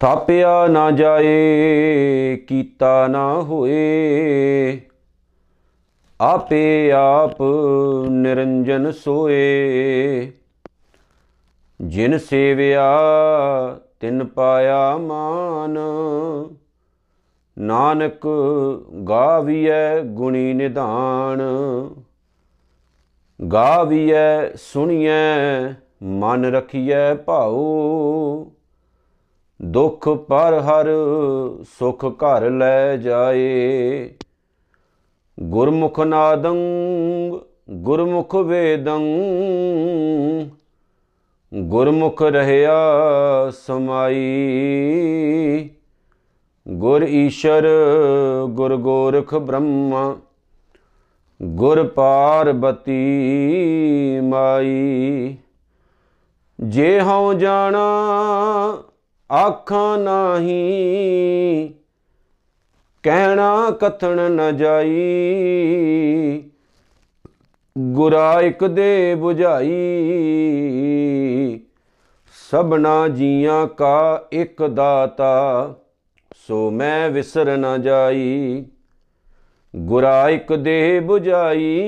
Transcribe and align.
ਥਾਪਿਆ 0.00 0.66
ਨਾ 0.66 0.90
ਜਾਏ, 0.90 2.36
ਕੀਤਾ 2.36 3.06
ਨਾ 3.06 3.42
ਹੋਏ। 3.42 4.80
ਆਪੇ 6.20 6.92
ਆਪ 6.92 7.36
ਨਿਰੰਜਨ 8.10 8.92
ਸੋਏ। 8.92 10.32
ਜਿਨ 11.80 12.18
ਸੇਵਿਆ, 12.18 12.98
ਤਿਨ 14.00 14.24
ਪਾਇਆ 14.24 14.96
ਮਾਨ। 14.96 15.78
ਨਾਨਕ 17.58 18.26
ਗਾਵੀਐ 19.08 20.00
ਗੁਣੀ 20.00 20.52
ਨਿਧਾਨ। 20.52 21.40
ਗਾਵੀਐ 23.52 24.50
ਸੁਣੀਐ, 24.56 25.68
ਮਨ 26.02 26.44
ਰਖੀਐ 26.44 27.14
ਭਾਉ। 27.14 28.50
ਦੁਖ 29.62 30.08
ਪਰ 30.08 30.60
ਹਰ 30.60 30.86
ਸੁਖ 31.78 32.04
ਘਰ 32.04 32.50
ਲੈ 32.50 32.96
ਜਾਏ। 32.96 34.10
ਗੁਰਮੁਖ 35.40 36.00
ਨਾਦੰ, 36.00 36.56
ਗੁਰਮੁਖ 37.70 38.34
ਵੇਦੰ, 38.34 39.02
ਗੁਰਮੁਖ 41.54 42.22
ਰਹਿਆ 42.22 42.78
ਸਮਾਈ। 43.52 44.16
ਗੁਰ 46.68 47.02
ਈਸ਼ਰ, 47.02 47.68
ਗੁਰ 48.48 48.76
ਗੋਰਖ 48.76 49.34
ਬ੍ਰਹਮਾ, 49.34 50.16
ਗੁਰ 51.42 51.86
ਪਾਰਬਤੀ 51.86 53.00
ਮਾਈ। 54.22 55.36
ਜੇ 56.60 57.00
ਹਉ 57.00 57.32
ਜਾਣਾ 57.34 58.02
ਆਖਾਂ 59.32 59.98
ਨਾਹੀ, 59.98 61.74
ਕਹਿਣਾ 63.02 63.70
ਕਥਨ 63.70 64.32
ਨ 64.32 64.56
ਜਾਈ। 64.56 64.98
ਗੁਰਾ 67.78 68.40
ਇਕ 68.40 68.64
ਦੇ 68.64 69.16
부ਝਾਈ 69.22 69.70
ਸਭਨਾ 72.50 73.08
ਜੀਆਂ 73.08 73.66
ਕਾ 73.66 74.28
ਇੱਕ 74.32 74.62
ਦਾਤਾ, 74.62 75.74
ਸੋ 76.36 76.70
ਮੈਂ 76.70 77.10
ਵਿਸਰ 77.10 77.56
ਨ 77.56 77.82
ਜਾਈ। 77.82 78.64
ਗੁਰਾ 79.76 80.28
ਇਕ 80.30 80.52
ਦੇ 80.52 81.02
부ਝਾਈ 81.08 81.80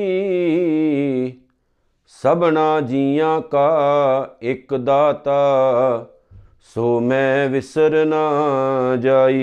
ਸਭਨਾ 2.06 2.80
ਜੀਆਂ 2.80 3.40
ਕਾ 3.40 4.36
ਇੱਕ 4.42 4.74
ਦਾਤਾ 4.74 5.40
ਸੋ 6.62 7.00
ਮੈਂ 7.00 7.48
ਵਿਸਰ 7.48 8.04
ਨਾ 8.04 8.20
ਜਾਈ। 8.96 9.40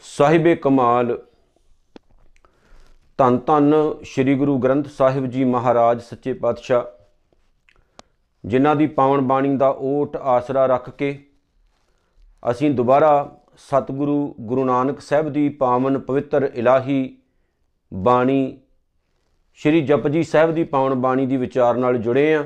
ਸਾਹਿਬੇ 0.00 0.56
ਕਮਾਲ। 0.56 1.18
ਧੰਨ 3.18 3.38
ਧੰਨ 3.38 3.74
ਸ੍ਰੀ 4.04 4.34
ਗੁਰੂ 4.34 4.58
ਗ੍ਰੰਥ 4.58 4.88
ਸਾਹਿਬ 4.88 5.26
ਜੀ 5.26 5.44
ਮਹਾਰਾਜ 5.44 6.02
ਸੱਚੇ 6.02 6.32
ਪਾਤਸ਼ਾਹ, 6.32 6.82
ਜਿਨ੍ਹਾਂ 8.44 8.76
ਦੀ 8.76 8.86
ਪਾਵਨ 8.86 9.20
ਬਾਣੀ 9.20 9.56
ਦਾ 9.56 9.74
ਓਟ 9.78 10.16
ਆਸਰਾ 10.16 10.66
ਰੱਖ 10.66 10.90
ਕੇ 10.90 11.26
ਅਸੀਂ 12.50 12.70
ਦੁਬਾਰਾ 12.70 13.38
ਸਤਿਗੁਰੂ 13.56 14.34
ਗੁਰੂ 14.40 14.64
ਨਾਨਕ 14.64 15.00
ਸਾਹਿਬ 15.00 15.28
ਦੀ 15.28 15.48
ਪਾਵਨ 15.48 15.98
ਪਵਿੱਤਰ 15.98 16.50
ਇਲਾਹੀ 16.54 17.18
ਬਾਣੀ, 17.94 18.58
ਸ਼੍ਰੀ 19.54 19.80
ਜਪਜੀ 19.80 20.22
ਸਾਹਿਬ 20.22 20.54
ਦੀ 20.54 20.64
ਪਾਵਨ 20.64 20.94
ਬਾਣੀ 20.94 21.26
ਦੀ 21.26 21.36
ਵਿਚਾਰ 21.36 21.74
ਨਾਲ 21.74 21.98
ਜੁੜੇ 21.98 22.34
ਆਂ 22.34 22.44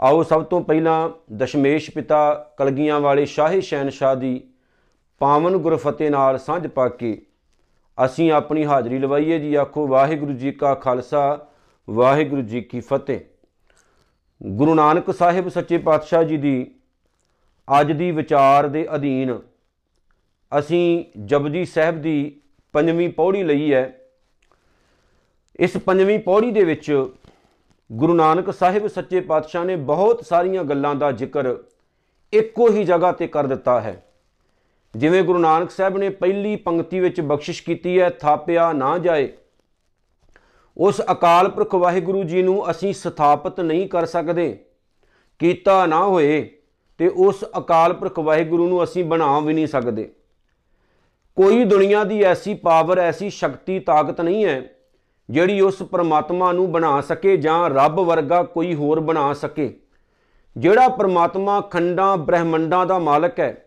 ਆਓ 0.00 0.22
ਸਭ 0.22 0.44
ਤੋਂ 0.44 0.60
ਪਹਿਲਾਂ 0.60 1.10
ਦਸ਼ਮੇਸ਼ 1.36 1.90
ਪਿਤਾ 1.90 2.34
ਕਲਗੀਆਂ 2.56 3.00
ਵਾਲੇ 3.00 3.24
ਸ਼ਾਹੀ 3.26 3.60
ਸ਼ਹਿਨशाह 3.60 4.14
ਦੀ 4.14 4.40
ਪਾਵਨ 5.18 5.56
ਗੁਰਫਤਿਹ 5.56 6.10
ਨਾਲ 6.10 6.38
ਸਾਂਝ 6.38 6.66
ਪਾ 6.66 6.88
ਕੇ 6.88 7.22
ਅਸੀਂ 8.04 8.32
ਆਪਣੀ 8.32 8.64
ਹਾਜ਼ਰੀ 8.64 8.98
ਲਵਾਈਏ 8.98 9.38
ਜੀ। 9.38 9.54
ਆਖੋ, 9.54 9.86
ਵਾਹਿਗੁਰੂ 9.86 10.32
ਜੀ 10.32 10.52
ਕਾ 10.52 10.74
ਖਾਲਸਾ, 10.74 11.46
ਵਾਹਿਗੁਰੂ 11.90 12.42
ਜੀ 12.42 12.60
ਕੀ 12.60 12.80
ਫਤਿਹ। 12.80 13.20
ਗੁਰੂ 14.42 14.74
ਨਾਨਕ 14.74 15.14
ਸਾਹਿਬ 15.14 15.48
ਸੱਚੇ 15.48 15.78
ਪਾਤਸ਼ਾਹ 15.78 16.22
ਜੀ 16.22 16.36
ਦੀ 16.36 16.74
ਅੱਜ 17.80 17.92
ਦੀ 17.92 18.10
ਵਿਚਾਰ 18.10 18.68
ਦੇ 18.68 18.86
ਅਧੀਨ 18.94 19.38
ਅਸੀਂ 20.58 21.04
ਜਪਜੀ 21.24 21.64
ਸਾਹਿਬ 21.64 22.02
ਦੀ 22.02 22.40
ਪੰਜਵੀਂ 22.72 23.08
ਪੌੜੀ 23.08 23.42
ਲਈ 23.42 23.74
ਹੈ। 23.74 24.00
ਇਸ 25.60 25.76
ਪੰਜਵੀਂ 25.76 26.18
ਪੌੜੀ 26.18 26.50
ਦੇ 26.50 26.64
ਵਿੱਚ 26.64 27.06
ਗੁਰੂ 27.92 28.14
ਨਾਨਕ 28.14 28.50
ਸਾਹਿਬ 28.50 28.86
ਸੱਚੇ 28.86 29.20
ਪਾਤਸ਼ਾਹ 29.20 29.64
ਨੇ 29.64 29.76
ਬਹੁਤ 29.76 30.24
ਸਾਰੀਆਂ 30.26 30.64
ਗੱਲਾਂ 30.64 30.94
ਦਾ 30.94 31.12
ਜ਼ਿਕਰ 31.12 31.56
ਇੱਕੋ 32.32 32.68
ਹੀ 32.70 32.84
ਜਗ੍ਹਾ 32.84 33.12
ਤੇ 33.12 33.26
ਕਰ 33.26 33.46
ਦਿੱਤਾ 33.46 33.80
ਹੈ। 33.80 34.02
ਜਿਵੇਂ 34.96 35.22
ਗੁਰੂ 35.22 35.38
ਨਾਨਕ 35.38 35.70
ਸਾਹਿਬ 35.70 35.98
ਨੇ 35.98 36.08
ਪਹਿਲੀ 36.08 36.56
ਪੰਕਤੀ 36.56 37.00
ਵਿੱਚ 37.00 37.20
ਬਖਸ਼ਿਸ਼ 37.20 37.62
ਕੀਤੀ 37.62 38.00
ਹੈ, 38.00 38.10
ਥਾਪਿਆ 38.10 38.72
ਨਾ 38.72 38.98
ਜਾਏ। 38.98 39.32
ਉਸ 40.76 41.00
ਅਕਾਲ 41.12 41.48
ਪੁਰਖ 41.48 41.74
ਵਾਹਿਗੁਰੂ 41.74 42.24
ਜੀ 42.24 42.42
ਨੂੰ 42.42 42.70
ਅਸੀਂ 42.70 42.92
ਸਥਾਪਿਤ 42.92 43.60
ਨਹੀਂ 43.60 43.88
ਕਰ 43.88 44.06
ਸਕਦੇ, 44.06 44.66
ਕੀਤਾ 45.38 45.86
ਨਾ 45.86 46.04
ਹੋਏ 46.04 46.50
ਤੇ 46.98 47.08
ਉਸ 47.08 47.44
ਅਕਾਲ 47.58 47.92
ਪੁਰਖ 47.92 48.18
ਵਾਹਿਗੁਰੂ 48.18 48.68
ਨੂੰ 48.68 48.84
ਅਸੀਂ 48.84 49.04
ਬਣਾ 49.04 49.40
ਵੀ 49.40 49.54
ਨਹੀਂ 49.54 49.66
ਸਕਦੇ। 49.66 50.12
ਕੋਈ 51.36 51.64
ਦੁਨੀਆ 51.64 52.04
ਦੀ 52.04 52.22
ਐਸੀ 52.22 52.54
ਪਾਵਰ 52.54 52.98
ਐਸੀ 52.98 53.30
ਸ਼ਕਤੀ, 53.30 53.78
ਤਾਕਤ 53.78 54.20
ਨਹੀਂ 54.20 54.44
ਹੈ 54.44 54.75
ਜਿਹੜੀ 55.28 55.60
ਉਸ 55.60 55.82
ਪਰਮਾਤਮਾ 55.82 56.52
ਨੂੰ 56.52 56.70
ਬਣਾ 56.72 57.00
ਸਕੇ 57.00 57.36
ਜਾਂ 57.36 57.68
ਰੱਬ 57.70 58.00
ਵਰਗਾ 58.00 58.42
ਕੋਈ 58.42 58.74
ਹੋਰ 58.74 59.00
ਬਣਾ 59.00 59.32
ਸਕੇ। 59.32 59.72
ਜਿਹੜਾ 60.56 60.88
ਪਰਮਾਤਮਾ 60.88 61.60
ਖੰਡਾਂ, 61.60 62.16
ਬ੍ਰਹਿਮੰਡਾਂ 62.16 62.84
ਦਾ 62.86 62.98
ਮਾਲਕ 62.98 63.40
ਹੈ, 63.40 63.66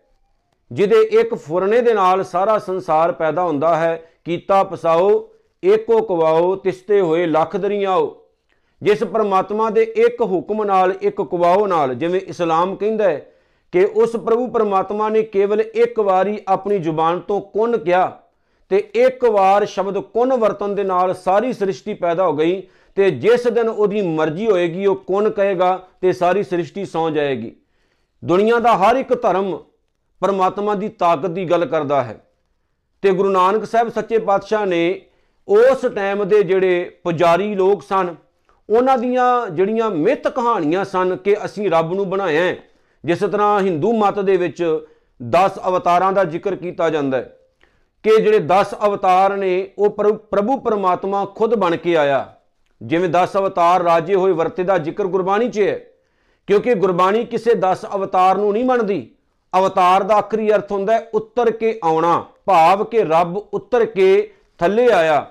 ਜਿਹਦੇ 0.70 1.00
ਇੱਕ 1.20 1.34
ਫੁਰਨੇ 1.34 1.80
ਦੇ 1.80 1.94
ਨਾਲ 1.94 2.22
ਸਾਰਾ 2.24 2.58
ਸੰਸਾਰ 2.58 3.12
ਪੈਦਾ 3.12 3.42
ਹੁੰਦਾ 3.42 3.76
ਹੈ, 3.76 4.02
ਕੀਤਾ 4.24 4.62
ਪਸਾਓ, 4.64 5.28
ਏਕੋ 5.62 6.00
ਕਵਾਓ, 6.02 6.54
ਤਿਸਤੇ 6.56 7.00
ਹੋਏ 7.00 7.26
ਲੱਖ 7.26 7.56
ਦਰੀਆਓ 7.56 8.16
ਜਿਸ 8.82 9.04
ਪਰਮਾਤਮਾ 9.04 9.68
ਦੇ 9.70 9.82
ਇੱਕ 9.82 10.20
ਹੁਕਮ 10.22 10.62
ਨਾਲ, 10.64 10.94
ਇੱਕ 11.02 11.22
ਕਵਾਓ 11.22 11.66
ਨਾਲ, 11.66 11.94
ਜਿਵੇਂ 11.94 12.20
ਇਸਲਾਮ 12.20 12.74
ਕਹਿੰਦਾ 12.76 13.04
ਹੈ 13.04 13.26
ਕਿ 13.72 13.84
ਉਸ 13.84 14.16
ਪ੍ਰਭੂ 14.16 14.46
ਪਰਮਾਤਮਾ 14.46 15.08
ਨੇ 15.08 15.22
ਕੇਵਲ 15.22 15.60
ਇੱਕ 15.60 16.00
ਵਾਰੀ 16.00 16.38
ਆਪਣੀ 16.48 16.78
ਜ਼ੁਬਾਨ 16.78 17.20
ਤੋਂ 17.20 17.40
ਕੁਨ 17.40 17.76
ਕਿਹਾ 17.76 18.19
ਤੇ 18.70 18.78
ਇੱਕ 18.94 19.24
ਵਾਰ 19.24 19.64
ਸ਼ਬਦ 19.66 19.98
ਕੁਨ 19.98 20.32
ਵਰਤਨ 20.32 20.74
ਦੇ 20.74 20.82
ਨਾਲ 20.84 21.14
ਸਾਰੀ 21.14 21.52
ਸ੍ਰਿਸ਼ਟੀ 21.52 21.94
ਪੈਦਾ 21.94 22.26
ਹੋ 22.26 22.32
ਗਈ 22.32 22.60
ਤੇ 22.96 23.10
ਜਿਸ 23.10 23.46
ਦਿਨ 23.46 23.68
ਉਹਦੀ 23.68 24.00
ਮਰਜ਼ੀ 24.02 24.46
ਹੋਏਗੀ, 24.46 24.86
ਉਹ 24.86 24.96
ਕੁਨ 24.96 25.30
ਕਹੇਗਾ 25.30 25.88
ਤੇ 26.00 26.12
ਸਾਰੀ 26.12 26.42
ਸ੍ਰਿਸ਼ਟੀ 26.42 26.84
ਸੌ 26.84 27.08
ਜਾਏਗੀ। 27.10 27.52
ਦੁਨੀਆ 28.22 28.58
ਦਾ 28.58 28.76
ਹਰ 28.76 28.96
ਇੱਕ 28.96 29.14
ਧਰਮ 29.14 29.56
ਪਰਮਾਤਮਾ 30.22 30.74
ਦੀ 30.74 30.88
ਤਾਕਤ 30.88 31.26
ਦੀ 31.26 31.44
ਗੱਲ 31.44 31.64
ਕਰਦਾ 31.64 32.02
ਹੈ। 32.02 32.18
ਤੇ 33.02 33.10
ਗੁਰੂ 33.10 33.30
ਨਾਨਕ 33.30 33.64
ਸਾਹਿਬ 33.64 33.88
ਸੱਚੇ 33.88 34.18
ਪਾਤਸ਼ਾਹ 34.18 34.66
ਨੇ 34.66 35.00
ਉਸ 35.48 35.84
ਟਾਈਮ 35.94 36.24
ਦੇ 36.24 36.42
ਜਿਹੜੇ 36.42 36.90
ਪੁਜਾਰੀ 37.04 37.54
ਲੋਕ 37.54 37.82
ਸਨ, 37.82 38.14
ਉਹਨਾਂ 38.68 38.98
ਦੀਆਂ 38.98 39.46
ਜਿਹੜੀਆਂ 39.50 39.90
ਮਿੱਥ 39.90 40.28
ਕਹਾਣੀਆਂ 40.28 40.84
ਸਨ 40.84 41.16
ਕਿ 41.16 41.36
ਅਸੀਂ 41.44 41.70
ਰੱਬ 41.70 41.94
ਨੂੰ 41.94 42.08
ਬਣਾਇਆ 42.10 42.42
ਹੈ, 42.42 42.56
ਜਿਸ 43.04 43.18
ਤਰ੍ਹਾਂ 43.18 43.60
ਹਿੰਦੂ 43.60 43.92
ਮਤ 43.92 44.18
ਦੇ 44.20 44.36
ਵਿੱਚ 44.36 44.62
10 45.22 45.58
ਅਵਤਾਰਾਂ 45.68 46.12
ਦਾ 46.12 46.24
ਜ਼ਿਕਰ 46.24 46.56
ਕੀਤਾ 46.56 46.90
ਜਾਂਦਾ 46.90 47.16
ਹੈ। 47.16 47.36
ਕਿ 48.02 48.16
ਜਿਹੜੇ 48.16 48.38
10 48.38 48.74
ਅਵਤਾਰ 48.86 49.36
ਨੇ, 49.36 49.70
ਉਹ 49.78 49.90
ਪ੍ਰਭੂ 50.30 50.56
ਪਰਮਾਤਮਾ 50.56 51.24
ਖੁਦ 51.24 51.54
ਬਣ 51.54 51.76
ਕੇ 51.76 51.96
ਆਇਆ। 51.96 52.34
ਜਿਵੇਂ 52.82 53.08
10 53.08 53.36
ਅਵਤਾਰ 53.36 53.82
ਰਾਜੇ 53.82 54.14
ਹੋਏ 54.14 54.32
ਵਰਤੇ 54.32 54.62
ਦਾ 54.62 54.78
ਜ਼ਿਕਰ 54.78 55.04
ਗੁਰਬਾਣੀ 55.04 55.48
'ਚ 55.48 55.60
ਹੈ, 55.60 55.80
ਕਿਉਂਕਿ 56.46 56.74
ਗੁਰਬਾਣੀ 56.74 57.24
ਕਿਸੇ 57.24 57.54
10 57.54 57.84
ਅਵਤਾਰ 57.94 58.36
ਨੂੰ 58.36 58.52
ਨਹੀਂ 58.52 58.64
ਮੰਨਦੀ। 58.64 59.10
ਅਵਤਾਰ 59.58 60.02
ਦਾ 60.02 60.14
ਆਖਰੀ 60.14 60.50
ਅਰਥ 60.52 60.72
ਹੁੰਦਾ 60.72 60.92
ਹੈ, 60.92 61.08
ਉੱਤਰ 61.14 61.50
ਕੇ 61.50 61.78
ਆਉਣਾ, 61.84 62.24
ਭਾਵ 62.46 62.84
ਕਿ 62.84 63.02
ਰੱਬ 63.02 63.36
ਉੱਤਰ 63.36 63.84
ਕੇ 63.86 64.32
ਥੱਲੇ 64.58 64.88
ਆਇਆ। 64.92 65.26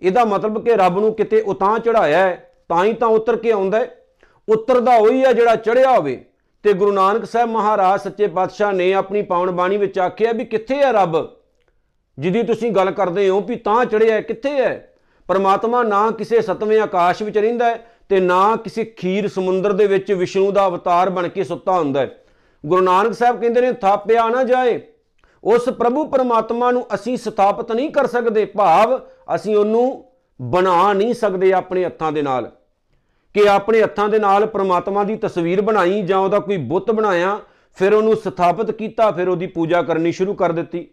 ਇਹਦਾ 0.00 0.24
ਮਤਲਬ 0.24 0.64
ਕਿ 0.64 0.76
ਰੱਬ 0.76 0.98
ਨੂੰ 0.98 1.14
ਕਿਤੇ 1.14 1.40
ਉਤਾਂ 1.40 1.78
ਚੜਾਇਆ 1.78 2.18
ਹੈ, 2.18 2.52
ਤਾਂ 2.68 2.84
ਹੀ 2.84 2.92
ਤਾਂ 2.92 3.08
ਉੱਤਰ 3.08 3.36
ਕੇ 3.36 3.52
ਆਉਂਦਾ 3.52 3.78
ਹੈ। 3.78 3.94
ਉੱਤਰਦਾ 4.48 4.98
ਹੋਈ 4.98 5.24
ਹੈ 5.24 5.32
ਜਿਹੜਾ 5.32 5.56
ਚੜਿਆ 5.56 5.90
ਹੋਵੇ। 5.90 6.24
ਤੇ 6.62 6.72
ਗੁਰੂ 6.72 6.92
ਨਾਨਕ 6.92 7.24
ਸਾਹਿਬ 7.24 7.50
ਮਹਾਰਾਜ 7.50 8.00
ਸੱਚੇ 8.00 8.26
ਪਾਤਸ਼ਾਹ 8.26 8.72
ਨੇ 8.72 8.92
ਆਪਣੀ 8.94 9.22
ਪਾਵਨ 9.22 9.50
ਬਾਣੀ 9.50 9.76
ਵਿੱਚ 9.76 9.98
ਆਖਿਆ 9.98 10.32
ਵੀ 10.32 10.44
ਕਿੱਥੇ 10.44 10.76
ਹੈ 10.76 10.92
ਰੱਬ? 10.92 11.41
ਜਿਹਦੀ 12.18 12.42
ਤੁਸੀਂ 12.42 12.72
ਗੱਲ 12.72 12.90
ਕਰਦੇ 12.90 13.28
ਹੋ 13.28 13.40
ਵੀ 13.40 13.56
ਤਾਂ 13.56 13.84
ਚੜਿਆ 13.84 14.20
ਕਿੱਥੇ 14.20 14.50
ਹੈ? 14.50 14.94
ਪਰਮਾਤਮਾ 15.28 15.82
ਨਾ 15.82 16.10
ਕਿਸੇ 16.10 16.40
ਸਤਵੇਂ 16.40 16.80
ਆਕਾਸ਼ 16.80 17.22
ਵਿੱਚ 17.22 17.38
ਰਹਿੰਦਾ 17.38 17.66
ਹੈ 17.66 17.86
ਤੇ 18.08 18.20
ਨਾ 18.20 18.56
ਕਿਸੇ 18.56 18.84
ਖੀਰ 18.84 19.28
ਸਮੁੰਦਰ 19.28 19.72
ਦੇ 19.72 19.86
ਵਿੱਚ 19.86 20.12
ਵਿਸ਼ਨੂੰ 20.12 20.52
ਦਾ 20.52 20.66
ਅਵਤਾਰ 20.66 21.10
ਬਣ 21.10 21.28
ਕੇ 21.28 21.44
ਸੁੱਤਾ 21.44 21.72
ਹੁੰਦਾ 21.72 22.00
ਹੈ। 22.00 22.24
ਗੁਰੂ 22.66 22.82
ਨਾਨਕ 22.82 23.12
ਸਾਹਿਬ 23.12 23.40
ਕਹਿੰਦੇ 23.40 23.60
ਨੇ, 23.60 23.72
ਥਾਪਿਆ 23.72 24.28
ਨਾ 24.28 24.44
ਜਾਏ। 24.44 24.80
ਉਸ 25.44 25.64
ਪ੍ਰਭੂ 25.64 26.04
ਪਰਮਾਤਮਾ 26.04 26.70
ਨੂੰ 26.70 26.86
ਅਸੀਂ 26.94 27.16
ਸਥਾਪਿਤ 27.16 27.72
ਨਹੀਂ 27.72 27.90
ਕਰ 27.90 28.06
ਸਕਦੇ, 28.06 28.44
ਭਾਵ 28.44 29.00
ਅਸੀਂ 29.34 29.56
ਉਹਨੂੰ 29.56 30.04
ਬਣਾ 30.42 30.92
ਨਹੀਂ 30.92 31.14
ਸਕਦੇ 31.14 31.52
ਆਪਣੇ 31.52 31.84
ਹੱਥਾਂ 31.84 32.12
ਦੇ 32.12 32.22
ਨਾਲ। 32.22 32.52
ਕਿ 33.34 33.48
ਆਪਣੇ 33.48 33.82
ਹੱਥਾਂ 33.82 34.08
ਦੇ 34.08 34.18
ਨਾਲ 34.18 34.46
ਪਰਮਾਤਮਾ 34.46 35.04
ਦੀ 35.04 35.16
ਤਸਵੀਰ 35.16 35.60
ਬਣਾਈ 35.60 36.02
ਜਾਂ 36.02 36.18
ਉਹਦਾ 36.18 36.38
ਕੋਈ 36.38 36.56
ਬੁੱਤ 36.56 36.90
ਬਣਾਇਆ, 36.90 37.40
ਫਿਰ 37.76 37.94
ਉਹਨੂੰ 37.94 38.16
ਸਥਾਪਿਤ 38.16 38.70
ਕੀਤਾ, 38.70 39.10
ਫਿਰ 39.10 39.28
ਉਹਦੀ 39.28 39.46
ਪੂਜਾ 39.46 39.82
ਕਰਨੀ 39.82 40.12
ਸ਼ੁਰੂ 40.12 40.34
ਕਰ 40.34 40.52
ਦਿੱਤੀ। 40.52 40.88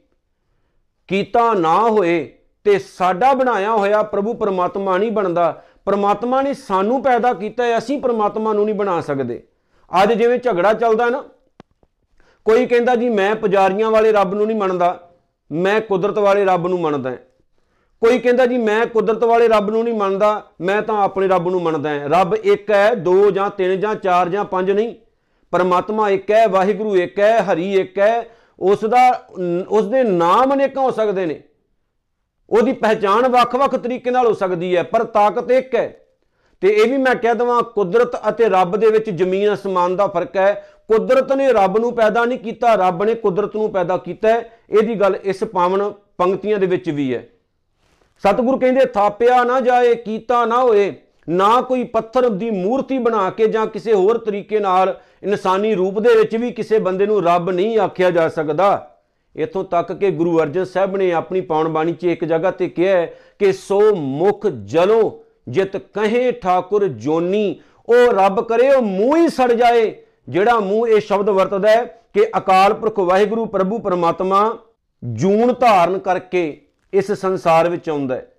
ਕੀਤਾ 1.09 1.53
ਨਾ 1.53 1.77
ਹੋਏ 1.81 2.31
ਤੇ 2.65 2.77
ਸਾਡਾ 2.79 3.33
ਬਣਾਇਆ 3.33 3.71
ਹੋਇਆ 3.71 4.01
ਪ੍ਰਭੂ 4.03 4.33
ਪਰਮਾਤਮਾ 4.33 4.97
ਨਹੀਂ 4.97 5.11
ਬਣਦਾ। 5.11 5.63
ਪਰਮਾਤਮਾ 5.85 6.41
ਨੇ 6.41 6.53
ਸਾਨੂੰ 6.53 7.01
ਪੈਦਾ 7.03 7.33
ਕੀਤਾ 7.33 7.63
ਹੈ, 7.63 7.77
ਅਸੀਂ 7.77 8.00
ਪਰਮਾਤਮਾ 8.00 8.53
ਨੂੰ 8.53 8.65
ਨਹੀਂ 8.65 8.75
ਬਣਾ 8.75 9.00
ਸਕਦੇ। 9.01 9.41
ਅੱਜ 9.91 10.13
ਜਿਵੇਂ 10.13 10.38
ਝਗੜਾ 10.38 10.73
ਚੱਲਦਾ 10.73 11.09
ਨਾ, 11.09 11.23
ਕੋਈ 12.45 12.65
ਕਹਿੰਦਾ 12.65 12.95
ਜੀ, 12.95 13.09
ਮੈਂ 13.09 13.35
ਪੁਜਾਰੀਆਂ 13.35 13.91
ਵਾਲੇ 13.91 14.11
ਰੱਬ 14.11 14.33
ਨੂੰ 14.33 14.47
ਨਹੀਂ 14.47 14.57
ਮੰਨਦਾ, 14.57 14.97
ਮੈਂ 15.51 15.79
ਕੁਦਰਤ 15.81 16.17
ਵਾਲੇ 16.17 16.45
ਰੱਬ 16.45 16.67
ਨੂੰ 16.67 16.79
ਮੰਨਦਾ 16.81 17.15
ਕੋਈ 18.01 18.19
ਕਹਿੰਦਾ 18.19 18.45
ਜੀ, 18.45 18.57
ਮੈਂ 18.57 18.85
ਕੁਦਰਤ 18.85 19.23
ਵਾਲੇ 19.23 19.47
ਰੱਬ 19.47 19.69
ਨੂੰ 19.69 19.83
ਨਹੀਂ 19.83 19.94
ਮੰਨਦਾ, 19.94 20.41
ਮੈਂ 20.61 20.81
ਤਾਂ 20.81 21.01
ਆਪਣੇ 21.03 21.27
ਰੱਬ 21.27 21.50
ਨੂੰ 21.50 21.61
ਮੰਨਦਾ 21.61 21.89
ਹਾਂ। 21.89 22.09
ਰੱਬ 22.09 22.35
ਇੱਕ 22.35 22.71
ਹੈ, 22.71 22.94
ਦੋ 22.95 23.31
ਜਾਂ 23.31 23.50
ਤਿੰਨ 23.50 23.79
ਜਾਂ 23.79 23.95
ਚਾਰ 23.95 24.29
ਜਾਂ 24.29 24.44
ਪੰਜ 24.45 24.71
ਨਹੀਂ। 24.71 24.94
ਪਰਮਾਤਮਾ 25.53 26.09
ਇੱਕ 26.09 26.31
ਹੈ, 26.31 26.47
ਵਾਹਿਗੁਰੂ 26.47 26.95
ਇੱਕ 26.95 27.19
ਹੈ, 27.19 27.39
ਹਰੀ 27.44 27.73
ਇੱਕ 27.73 28.00
ਹੈ 28.00 28.29
ਉਸ 28.59 28.85
ਦਾ 28.85 29.27
ਉਸ 29.69 29.88
ਦੇ 29.88 30.03
ਨਾਮ 30.03 30.53
ਅਨੇਕਾਂ 30.53 30.83
ਹੋ 30.83 30.91
ਸਕਦੇ 30.91 31.25
ਨੇ। 31.25 31.41
ਉਹਦੀ 32.50 32.73
ਪਹਿਚਾਣ 32.73 33.27
ਵੱਖ-ਵੱਖ 33.27 33.75
ਤਰੀਕੇ 33.75 34.11
ਨਾਲ 34.11 34.27
ਹੋ 34.27 34.33
ਸਕਦੀ 34.33 34.75
ਹੈ, 34.77 34.83
ਪਰ 34.83 35.03
ਤਾਕਤ 35.03 35.51
ਇੱਕ 35.51 35.75
ਹੈ। 35.75 36.06
ਤੇ 36.61 36.67
ਇਹ 36.67 36.91
ਵੀ 36.91 36.97
ਮੈਂ 36.97 37.15
ਕਹਿ 37.15 37.33
ਦਵਾਂ, 37.33 37.63
ਕੁਦਰਤ 37.63 38.29
ਅਤੇ 38.29 38.50
ਰੱਬ 38.50 38.77
ਦੇ 38.77 38.88
ਵਿੱਚ 38.88 39.09
ਜ਼ਮੀਨ 39.09 39.53
ਅਸਮਾਨ 39.53 39.95
ਦਾ 39.95 40.07
ਫ਼ਰਕ 40.07 40.38
ਹੈ। 40.38 40.69
ਕੁਦਰਤ 40.88 41.31
ਨੇ 41.31 41.53
ਰੱਬ 41.53 41.77
ਨੂੰ 41.77 41.95
ਪੈਦਾ 41.95 42.25
ਨਹੀਂ 42.25 42.39
ਕੀਤਾ, 42.39 42.75
ਰੱਬ 42.75 43.03
ਨੇ 43.03 43.13
ਕੁਦਰਤ 43.13 43.56
ਨੂੰ 43.56 43.71
ਪੈਦਾ 43.71 43.97
ਕੀਤਾ 43.97 44.29
ਹੈ। 44.29 44.51
ਇਹਦੀ 44.69 44.95
ਗੱਲ 44.95 45.19
ਇਸ 45.23 45.44
ਪਾਵਨ 45.44 45.94
ਪੰਕਤੀਆਂ 46.17 46.57
ਦੇ 46.57 46.65
ਵਿੱਚ 46.65 46.89
ਵੀ 46.89 47.13
ਹੈ। 47.13 47.27
ਸਤਿਗੁਰੂ 48.17 48.59
ਕਹਿੰਦੇ, 48.59 48.85
ਥਾਪਿਆ 48.85 49.44
ਨਾ 49.44 49.59
ਜਾਏ, 49.59 49.95
ਕੀਤਾ 49.95 50.45
ਨਾ 50.45 50.61
ਹੋਏ, 50.61 50.95
ਨਾ 51.29 51.61
ਕੋਈ 51.61 51.83
ਪੱਥਰ 51.83 52.29
ਦੀ 52.29 52.50
ਮੂਰਤੀ 52.51 52.97
ਬਣਾ 52.97 53.29
ਕੇ 53.29 53.47
ਜਾਂ 53.47 53.67
ਕਿਸੇ 53.67 53.94
ਹੋਰ 53.94 54.17
ਤਰੀਕੇ 54.17 54.59
ਨਾਲ 54.59 55.00
ਇਨਸਾਨੀ 55.24 55.75
ਰੂਪ 55.75 56.00
ਦੇ 56.00 56.16
ਵਿੱਚ 56.16 56.36
ਵੀ 56.36 56.51
ਕਿਸੇ 56.51 56.80
ਬੰਦੇ 56.80 57.06
ਨੂੰ 57.06 57.24
ਰੱਬ 57.24 57.50
ਨਹੀਂ 57.50 57.80
ਆਖਿਆ 57.80 58.12
ਜਾ 58.12 58.30
ਸਕਦਾ। 58.30 58.95
ਇਥੋਂ 59.36 59.63
ਤੱਕ 59.63 59.94
ਕਿ 59.94 60.12
ਗੁਰੂ 60.12 60.39
ਅਰਜਨ 60.39 60.66
ਸਾਹਿਬ 60.66 60.98
ਨੇ 60.98 61.12
ਆਪਣੀ 61.12 61.42
ਪਾਉਣ 61.42 61.69
ਬਾਣੀ 61.69 61.94
'ਚ 61.94 62.04
ਇੱਕ 62.04 62.25
ਜਗ੍ਹਾ 62.25 62.51
ਤੇ 62.51 62.69
ਕਿਹਾ 62.69 62.98
ਹੈ 62.98 63.13
ਕਿ 63.39 63.54
ਸੋ 63.54 63.95
ਮੁਖ 63.95 64.48
ਜਲੋਂ 64.48 65.12
ਜਿਤ 65.48 65.77
ਕਹੇ 65.77 66.31
ਠਾਕੁਰ 66.31 66.88
ਜੋਨੀ, 66.88 67.60
ਉਹ 67.89 68.13
ਰੱਬ 68.13 68.42
ਕਰੇ 68.42 68.69
ਉਹ 68.75 68.81
ਮੂੰਹ 68.81 69.18
ਹੀ 69.18 69.27
ਸੜ 69.27 69.54
ਜਾਏ। 69.54 69.95
ਜਿਹੜਾ 70.30 70.60
ਮੂੰਹ 70.60 70.88
ਇਹ 70.88 71.01
ਸ਼ਬਦ 71.01 71.30
ਵਰਤਦਾ 71.30 71.69
ਹੈ 71.69 71.86
ਕਿ 72.13 72.27
ਅਕਾਲ 72.38 72.74
ਪੁਰਖ 72.74 73.00
ਵਾਹਿਗੁਰੂ 73.00 73.45
ਪ੍ਰਭੂ 73.45 73.80
ਪਰਮਾਤਮਾ 73.80 74.57
ਜੂਨ 75.04 75.54
ਧਾਰਨ 75.54 76.00
ਕਰਕੇ 76.00 76.62
ਇਸ 76.94 77.12
ਸੰਸਾਰ 77.12 77.69
ਵਿੱਚ 77.69 77.89
ਆਉਂਦਾ 77.89 78.16
ਹੈ। 78.16 78.31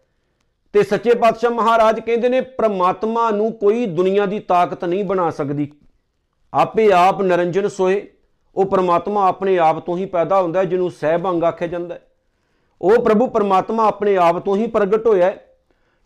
ਤੇ 0.72 0.82
ਸੱਚੇ 0.82 1.14
ਪਾਤਸ਼ਾਹ 1.14 1.50
ਮਹਾਰਾਜ 1.50 2.00
ਕਹਿੰਦੇ 2.00 2.28
ਨੇ, 2.28 2.40
ਪ੍ਰਮਾਤਮਾ 2.40 3.30
ਨੂੰ 3.30 3.52
ਕੋਈ 3.52 3.86
ਦੁਨੀਆ 3.86 4.26
ਦੀ 4.26 4.38
ਤਾਕਤ 4.38 4.84
ਨਹੀਂ 4.84 5.04
ਬਣਾ 5.04 5.30
ਸਕਦੀ। 5.30 5.72
ਆਪੇ 6.54 6.90
ਆਪ 6.92 7.22
ਨਰੰਜਨ 7.22 7.68
ਸੋਏ। 7.68 8.06
ਉਹ 8.56 8.66
ਪ੍ਰਮਾਤਮਾ 8.66 9.28
ਆਪਣੇ 9.28 9.58
ਆਪ 9.58 9.78
ਤੋਂ 9.78 9.96
ਹੀ 9.96 10.06
ਪੈਦਾ 10.06 10.42
ਹੁੰਦਾ 10.42 10.60
ਹੈ, 10.60 10.64
ਜਿਹਨੂੰ 10.64 10.90
ਸਹਿਬੰਗ 10.90 11.44
ਆਖਿਆ 11.44 11.68
ਜਾਂਦਾ 11.68 11.94
ਹੈ। 11.94 12.02
ਉਹ 12.82 13.04
ਪ੍ਰਭੂ 13.04 13.26
ਪਰਮਾਤਮਾ 13.26 13.86
ਆਪਣੇ 13.86 14.16
ਆਪ 14.16 14.38
ਤੋਂ 14.38 14.56
ਹੀ 14.56 14.66
ਪ੍ਰਗਟ 14.66 15.06
ਹੋਇਆ 15.06 15.26
ਹੈ। 15.26 15.46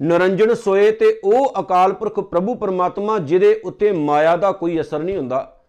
ਨਰੰਜਨ 0.02 0.55
ਸੋਏ 0.55 0.91
ਤੇ 0.91 1.20
ਉਹ 1.25 1.52
ਅਕਾਲ 1.61 1.93
ਪੁਰਖ 1.93 2.20
ਪ੍ਰਭੂ 2.20 2.55
ਪਰਮਾਤਮਾ, 2.55 3.19
ਜਿਹਦੇ 3.19 3.61
ਉੱਤੇ 3.64 3.93
ਮਾਇਆ 3.93 4.37
ਦਾ 4.37 4.52
ਕੋਈ 4.52 4.81
ਅਸਰ 4.81 4.99
ਨਹੀਂ 4.99 5.17
ਹੁੰਦਾ, 5.17 5.62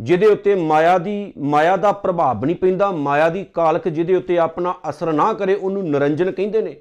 ਜਿਹਦੇ 0.00 0.26
ਉੱਤੇ 0.26 0.54
ਮਾਇਆ 0.54 0.98
ਦੀ, 0.98 1.32
ਮਾਇਆ 1.38 1.76
ਦਾ 1.76 1.92
ਪ੍ਰਭਾਵ 1.92 2.44
ਨਹੀਂ 2.44 2.56
ਪੈਂਦਾ, 2.56 2.90
ਮਾਇਆ 2.90 3.28
ਦੀ 3.28 3.44
ਕਾਲਕ 3.44 3.88
ਜਿਹਦੇ 3.88 4.14
ਉੱਤੇ 4.14 4.38
ਆਪਣਾ 4.38 4.74
ਅਸਰ 4.90 5.12
ਨਾ 5.12 5.32
ਕਰੇ, 5.32 5.54
ਉਹਨੂੰ 5.54 5.88
ਨਰੰਜਨ 5.90 6.30
ਕਹਿੰਦੇ 6.30 6.62
ਨੇ। 6.62 6.76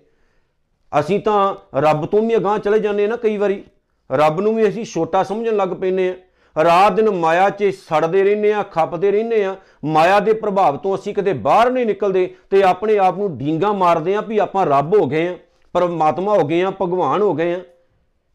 ਅਸੀਂ 1.00 1.20
ਤਾਂ 1.20 1.56
ਰੱਬ 1.76 2.06
ਤੋਂ 2.06 2.22
ਵੀ 2.22 2.36
ਅਗਾਹ 2.36 2.58
ਚਲੇ 2.58 2.80
ਜਾਂਦੇ 2.80 3.08
ਨਾ 3.08 3.16
ਕਈ 3.16 3.38
ਵਾਰੀ। 3.38 3.64
ਰੱਬ 4.12 4.42
ਨੂੰ 4.42 4.56
ਵੀ 4.56 4.68
ਅਸੀਂ 4.68 4.86
ਛੋਟਾ 4.86 5.24
ਸਮਝਣ 5.24 5.56
ਲੱਗ 5.56 5.70
ਪੈਨੇ 5.70 6.10
ਆ 6.10 6.16
ਰਾਤ 6.64 6.94
ਦਿਨ 6.94 7.10
ਮਾਇਆ 7.10 7.50
'ਚ 7.50 7.64
ਸੜਦੇ 7.64 8.24
ਰਹਿੰਦੇ 8.24 8.54
ਆ, 8.54 8.64
ਖੱਪਦੇ 8.64 9.12
ਰਹਿੰਦੇ 9.12 9.44
ਆ। 9.46 9.56
ਮਾਇਆ 9.86 10.20
ਦੇ 10.20 10.34
ਪ੍ਰਭਾਵ 10.34 10.78
ਤੋਂ 10.78 10.96
ਅਸੀਂ 10.96 11.16
ਕਦੇ 11.16 11.34
ਬਾਹਰ 11.34 11.72
ਨਹੀਂ 11.72 11.86
ਨਿਕਲਦੇ 11.86 12.36
ਤੇ 12.50 12.64
ਆਪਣੇ 12.64 12.98
ਆਪ 12.98 13.18
ਨੂੰ 13.18 13.38
ਢੀਂਗਾ 13.38 13.72
ਮਾਰਦੇ 13.72 14.16
ਆ 14.16 14.22
ਵੀ 14.22 14.38
ਆਪਾਂ 14.38 14.66
ਰੱਬ 14.66 14.94
ਹੋ 14.94 15.06
ਗਏ 15.06 15.28
ਆ, 15.28 15.38
ਪਰਮਾਤਮਾ 15.74 16.34
ਹੋ 16.34 16.44
ਗਏ 16.48 16.62
ਆ, 16.62 16.72
ਭਗਵਾਨ 16.82 17.22
ਹੋ 17.22 17.34
ਗਏ 17.34 17.54
ਆ। 17.54 17.60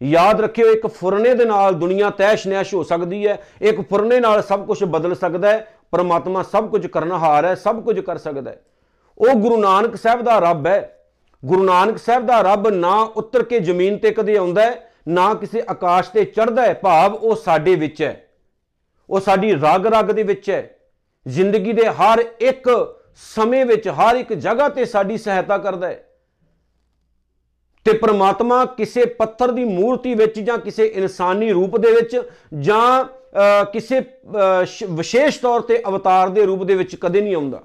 ਯਾਦ 0.03 0.41
ਰੱਖਿਓ, 0.41 0.67
ਇੱਕ 0.67 0.87
ਫੁਰਨੇ 0.87 1.35
ਦੇ 1.35 1.45
ਨਾਲ 1.45 1.75
ਦੁਨੀਆ 1.75 2.11
ਤੈਸ਼ 2.11 2.49
ਨੈਸ਼ 2.49 2.75
ਹੋ 2.75 2.83
ਸਕਦੀ 2.83 3.27
ਹੈ, 3.27 3.43
ਇੱਕ 3.63 3.81
ਫੁਰਨੇ 3.81 4.21
ਨਾਲ 4.21 4.43
ਸਭ 4.43 4.67
ਕੁਝ 4.67 4.85
ਬਦਲ 4.85 5.15
ਸਕਦਾ 5.15 5.51
ਹੈ, 5.51 5.75
ਪਰਮਾਤਮਾ 5.91 6.43
ਸਭ 6.43 6.69
ਕੁਝ 6.69 6.87
ਕਰਨਹਾਰ 6.87 7.45
ਹੈ, 7.45 7.55
ਸਭ 7.55 7.83
ਕੁਝ 7.83 8.01
ਕਰ 8.01 8.19
ਸਕਦਾ 8.19 8.51
ਹੈ। 8.51 8.63
ਉਹ 9.19 9.35
ਗੁਰੂ 9.35 9.57
ਨਾਨਕ 9.57 9.97
ਸਾਹਿਬ 9.97 10.23
ਦਾ 10.23 10.39
ਰੱਬ 10.39 10.67
ਹੈ। 10.67 10.99
ਗੁਰੂ 11.45 11.65
ਨਾਨਕ 11.65 11.99
ਸਾਹਿਬ 11.99 12.27
ਦਾ 12.27 12.41
ਰੱਬ 12.41 12.69
ਨਾ 12.69 13.01
ਉੱਤਰ 13.17 13.43
ਕੇ 13.43 13.61
ਜ਼ਮੀਨ 13.61 13.99
ਤੇ 13.99 14.11
ਕਦੇ 14.11 14.37
ਆਉਂਦਾ 14.37 14.63
ਹੈ 14.63 14.92
ਨਾ 15.07 15.33
ਕਿਸੇ 15.35 15.63
ਆਕਾਸ਼ 15.71 16.11
ਤੇ 16.11 16.25
ਚੜ੍ਹਦਾ 16.25 16.63
ਹੈ, 16.63 16.75
ਭਾਵ 16.75 17.15
ਉਹ 17.15 17.37
ਸਾਡੇ 17.37 17.75
ਵਿੱਚ 17.75 18.03
ਹੈ। 18.03 18.29
ਉਹ 19.11 19.21
ਸਾਡੀ 19.21 19.53
ਰਗ 19.53 19.87
ਰਗ 19.87 20.11
ਦੇ 20.11 20.23
ਵਿੱਚ 20.23 20.51
ਹੈ। 20.51 20.71
ਜ਼ਿੰਦਗੀ 21.27 21.73
ਦੇ 21.73 21.87
ਹਰ 21.89 22.25
ਇੱਕ 22.41 22.69
ਸਮੇਂ 23.35 23.65
ਵਿੱਚ, 23.67 23.89
ਹਰ 23.89 24.17
ਇੱਕ 24.17 24.33
ਜਗ੍ਹਾ 24.33 24.69
ਤੇ 24.69 24.85
ਸਾਡੀ 24.85 25.19
ਸਹਾਇਤਾ 25.19 25.59
ਕਰਦਾ 25.59 25.89
ਹੈ। 25.89 26.05
ਤੇ 27.87 27.93
ਪ੍ਰਮਾਤਮਾ 27.93 28.65
ਕਿਸੇ 28.67 29.05
ਪੱਥਰ 29.05 29.51
ਦੀ 29.51 29.65
ਮੂਰਤੀ 29.65 30.15
ਵਿੱਚ 30.15 30.39
ਜਾਂ 30.41 30.59
ਕਿਸੇ 30.59 30.87
ਇਨਸਾਨੀ 30.87 31.51
ਰੂਪ 31.53 31.77
ਦੇ 31.77 31.91
ਵਿੱਚ 31.93 32.21
ਜਾਂ 32.61 33.05
ਕਿਸੇ 33.65 34.01
ਵਿਸ਼ੇਸ਼ 34.91 35.41
ਤੌਰ 35.41 35.61
ਤੇ 35.61 35.83
ਅਵਤਾਰ 35.89 36.29
ਦੇ 36.29 36.45
ਰੂਪ 36.47 36.65
ਦੇ 36.65 36.75
ਵਿੱਚ 36.75 36.97
ਕਦੇ 36.97 37.21
ਨਹੀਂ 37.21 37.35
ਆਉਂਦਾ। 37.35 37.63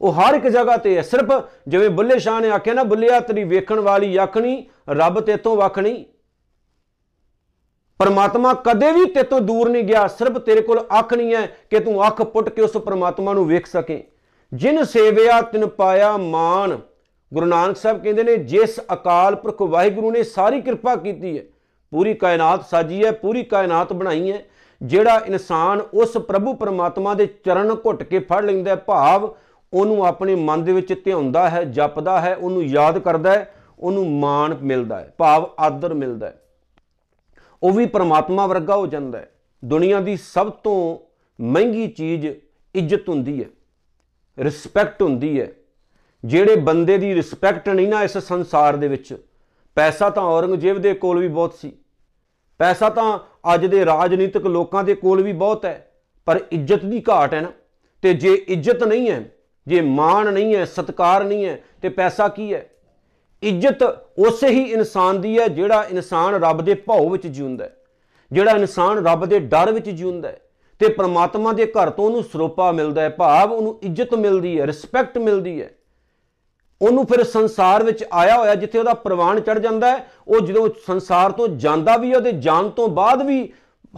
ਉਹ 0.00 0.12
ਹਰ 0.12 0.34
ਇੱਕ 0.34 0.48
ਜਗ੍ਹਾ 0.48 0.76
ਤੇ 0.76 0.96
ਹੈ। 0.96 1.02
ਸਿਰਫ 1.02 1.32
ਜਿਵੇਂ 1.68 1.90
ਬੁੱਲੇ 1.90 2.18
ਸ਼ਾਹ 2.18 2.40
ਨੇ 2.40 2.50
ਆਖਿਆ 2.50 2.74
ਨਾ 2.74 2.82
ਬੁੱਲਿਆ 2.82 3.20
ਤੇਰੀ 3.20 3.44
ਵੇਖਣ 3.44 3.80
ਵਾਲੀ 3.80 4.22
ਅੱਖ 4.22 4.36
ਰੱਬ 4.90 5.20
ਤੇਤੋਂ 5.20 5.56
ਵੱਖ 5.56 5.78
ਨਹੀਂ। 5.78 6.04
ਪਰਮਾਤਮਾ 7.98 8.54
ਕਦੇ 8.54 8.90
ਵੀ 8.92 9.04
ਤੇਤੋਂ 9.04 9.40
ਦੂਰ 9.40 9.68
ਨਹੀਂ 9.68 9.84
ਗਿਆ। 9.84 10.06
ਸਿਰਫ 10.06 10.38
ਤੇਰੇ 10.38 10.60
ਕੋਲ 10.60 10.80
ਅੱਖ 10.98 11.12
ਨਹੀਂ 11.14 11.34
ਹੈ 11.34 11.46
ਕਿ 11.70 11.80
ਤੂੰ 11.80 12.06
ਅੱਖ 12.06 12.22
ਪੁੱਟ 12.22 12.48
ਕੇ 12.48 12.62
ਉਸ 12.62 12.72
ਪਰਮਾਤਮਾ 12.72 13.32
ਨੂੰ 13.32 13.46
ਵੇਖ 13.46 13.66
ਸਕੇ। 13.66 14.02
ਜਿਨ 14.54 14.82
ਸੇਵਿਆ, 14.84 15.40
ਤਿਨ 15.40 15.66
ਪਾਇਆ 15.66 16.16
ਮਾਨ 16.16 16.78
ਗੁਰੂ 17.34 17.46
ਨਾਨਕ 17.46 17.76
ਸਾਹਿਬ 17.76 18.02
ਕਹਿੰਦੇ 18.02 18.22
ਨੇ, 18.22 18.36
ਜਿਸ 18.36 18.80
ਅਕਾਲ 18.92 19.36
ਪੁਰਖ 19.36 19.62
ਵਾਹਿਗੁਰੂ 19.62 20.10
ਨੇ 20.10 20.22
ਸਾਰੀ 20.22 20.60
ਕਿਰਪਾ 20.60 20.96
ਕੀਤੀ 20.96 21.38
ਹੈ, 21.38 21.44
ਪੂਰੀ 21.92 22.14
ਕਾਇਨਾਤ 22.14 22.64
ਸਾਜੀ 22.64 23.04
ਹੈ, 23.04 23.10
ਪੂਰੀ 23.12 23.42
ਕਾਇਨਾਤ 23.42 23.92
ਬਣਾਈ 23.92 24.32
ਹੈ, 24.32 24.44
ਜਿਹੜਾ 24.82 25.20
ਇਨਸਾਨ 25.26 25.82
ਉਸ 25.94 26.12
ਪ੍ਰਭੂ 26.12 26.54
ਪਰਮਾਤਮਾ 26.54 27.14
ਦੇ 27.14 27.26
ਚਰਨ 27.26 27.76
ਘੁੱਟ 27.86 28.02
ਕੇ 28.02 28.18
ਫੜ 28.18 28.44
ਲੈਂਦਾ 28.44 28.70
ਹੈ, 28.70 28.76
ਭਾਵ 28.76 29.34
ਉਹਨੂੰ 29.74 30.04
ਆਪਣੇ 30.06 30.34
ਮਨ 30.34 30.64
ਦੇ 30.64 30.72
ਵਿੱਚ 30.72 30.92
ਧਿਆਉਂਦਾ 31.04 31.48
ਹੈ, 31.50 31.64
ਜਪਦਾ 31.64 32.20
ਹੈ, 32.20 32.34
ਉਹਨੂੰ 32.36 32.62
ਯਾਦ 32.64 32.98
ਕਰਦਾ 32.98 33.32
ਹੈ, 33.32 33.54
ਉਹਨੂੰ 33.78 34.10
ਮਾਣ 34.10 34.54
ਮਿਲਦਾ 34.62 35.00
ਹੈ, 35.00 35.14
ਭਾਵ 35.18 35.50
ਆਦਰ 35.58 35.94
ਮਿਲਦਾ 35.94 36.26
ਹੈ। 36.26 36.40
ਉਹ 37.62 37.72
ਵੀ 37.72 37.86
ਪਰਮਾਤਮਾ 37.86 38.46
ਵਰਗਾ 38.46 38.76
ਹੋ 38.76 38.86
ਜਾਂਦਾ 38.86 39.18
ਹੈ। 39.18 39.30
ਦੁਨੀਆ 39.64 40.00
ਦੀ 40.00 40.16
ਸਭ 40.16 40.50
ਤੋਂ 40.50 40.98
ਮਹਿੰਗੀ 41.40 41.86
ਚੀਜ਼ 41.88 42.26
ਇੱਜ਼ਤ 42.74 43.08
ਹੁੰਦੀ 43.08 43.42
ਹੈ, 43.42 43.48
ਰਿਸਪੈਕਟ 44.38 45.02
ਹੁੰਦੀ 45.02 45.40
ਹੈ। 45.40 45.50
ਜਿਹੜੇ 46.24 46.56
ਬੰਦੇ 46.56 46.98
ਦੀ 46.98 47.14
ਰਿਸਪੈਕਟ 47.14 47.68
ਨਹੀਂ 47.68 47.88
ਨਾ 47.88 48.02
ਇਸ 48.02 48.18
ਸੰਸਾਰ 48.18 48.76
ਦੇ 48.76 48.88
ਵਿੱਚ, 48.88 49.16
ਪੈਸਾ 49.76 50.10
ਤਾਂ 50.10 50.22
ਔਰੰਗਜ਼ੇਬ 50.22 50.78
ਦੇ 50.78 50.94
ਕੋਲ 50.94 51.18
ਵੀ 51.18 51.28
ਬਹੁਤ 51.28 51.54
ਸੀ। 51.54 51.72
ਪੈਸਾ 52.58 52.88
ਤਾਂ 52.90 53.18
ਅੱਜ 53.54 53.66
ਦੇ 53.66 53.84
ਰਾਜਨੀਤਿਕ 53.84 54.46
ਲੋਕਾਂ 54.46 54.84
ਦੇ 54.84 54.94
ਕੋਲ 54.94 55.22
ਵੀ 55.22 55.32
ਬਹੁਤ 55.32 55.64
ਹੈ, 55.64 55.90
ਪਰ 56.26 56.40
ਇੱਜ਼ਤ 56.52 56.84
ਦੀ 56.84 57.02
ਘਾਟ 57.08 57.34
ਹੈ 57.34 57.40
ਨਾ। 57.40 57.52
ਤੇ 58.02 58.12
ਜੇ 58.14 58.34
ਇੱਜ਼ਤ 58.48 58.82
ਨਹੀਂ 58.84 59.10
ਹੈ 59.10 59.30
ਜੇ 59.66 59.80
ਮਾਣ 59.80 60.32
ਨਹੀਂ 60.32 60.54
ਹੈ, 60.56 60.64
ਸਤਕਾਰ 60.64 61.24
ਨਹੀਂ 61.24 61.44
ਹੈ, 61.46 61.58
ਤੇ 61.82 61.88
ਪੈਸਾ 61.88 62.28
ਕੀ 62.28 62.52
ਹੈ? 62.54 62.66
ਇੱਜ਼ਤ 63.42 63.82
ਉਸੇ 64.18 64.48
ਹੀ 64.48 64.62
ਇਨਸਾਨ 64.64 65.20
ਦੀ 65.20 65.38
ਹੈ 65.38 65.46
ਜਿਹੜਾ 65.48 65.82
ਇਨਸਾਨ 65.84 66.34
ਰੱਬ 66.34 66.60
ਦੇ 66.62 66.74
ਭਾਉ 66.74 67.08
ਵਿੱਚ 67.10 67.26
ਜਿਉਂਦਾ 67.26 67.64
ਹੈ, 67.64 67.76
ਜਿਹੜਾ 68.30 68.52
ਇਨਸਾਨ 68.52 69.04
ਰੱਬ 69.06 69.24
ਦੇ 69.26 69.38
ਡਰ 69.38 69.72
ਵਿੱਚ 69.72 69.90
ਜਿਉਂਦਾ 69.90 70.28
ਹੈ 70.28 70.40
ਤੇ 70.80 70.88
ਪ੍ਰਮਾਤਮਾ 70.88 71.52
ਦੇ 71.52 71.66
ਘਰ 71.66 71.90
ਤੋਂ 71.90 72.04
ਉਹਨੂੰ 72.04 72.22
ਸਰੋਪਾ 72.22 72.70
ਮਿਲਦਾ 72.72 73.02
ਹੈ, 73.02 73.08
ਭਾਵ 73.08 73.52
ਉਹਨੂੰ 73.52 73.78
ਇੱਜ਼ਤ 73.82 74.14
ਮਿਲਦੀ 74.14 74.58
ਹੈ 74.60 74.66
ਰਿਸਪੈਕਟ 74.66 75.18
ਮਿਲਦੀ 75.18 75.60
ਹੈ। 75.62 75.70
ਉਹਨੂੰ 76.80 77.04
ਫਿਰ 77.06 77.22
ਸੰਸਾਰ 77.24 77.82
ਵਿੱਚ 77.82 78.04
ਆਇਆ 78.12 78.36
ਹੋਇਆ 78.36 78.54
ਜਿੱਥੇ 78.54 78.78
ਉਹਦਾ 78.78 78.94
ਪ੍ਰਵਾਨ 78.94 79.40
ਚੜ 79.40 79.58
ਜਾਂਦਾ 79.58 79.90
ਹੈ, 79.90 80.06
ਉਹ 80.28 80.40
ਜਦੋਂ 80.40 80.68
ਸੰਸਾਰ 80.86 81.32
ਤੋਂ 81.32 81.48
ਜਾਂਦਾ 81.48 81.96
ਵੀ 81.96 82.14
ਉਹਦੇ 82.14 82.32
ਜਾਣ 82.32 82.68
ਤੋਂ 82.68 82.88
ਬਾਅਦ 82.88 83.22
ਵੀ 83.22 83.52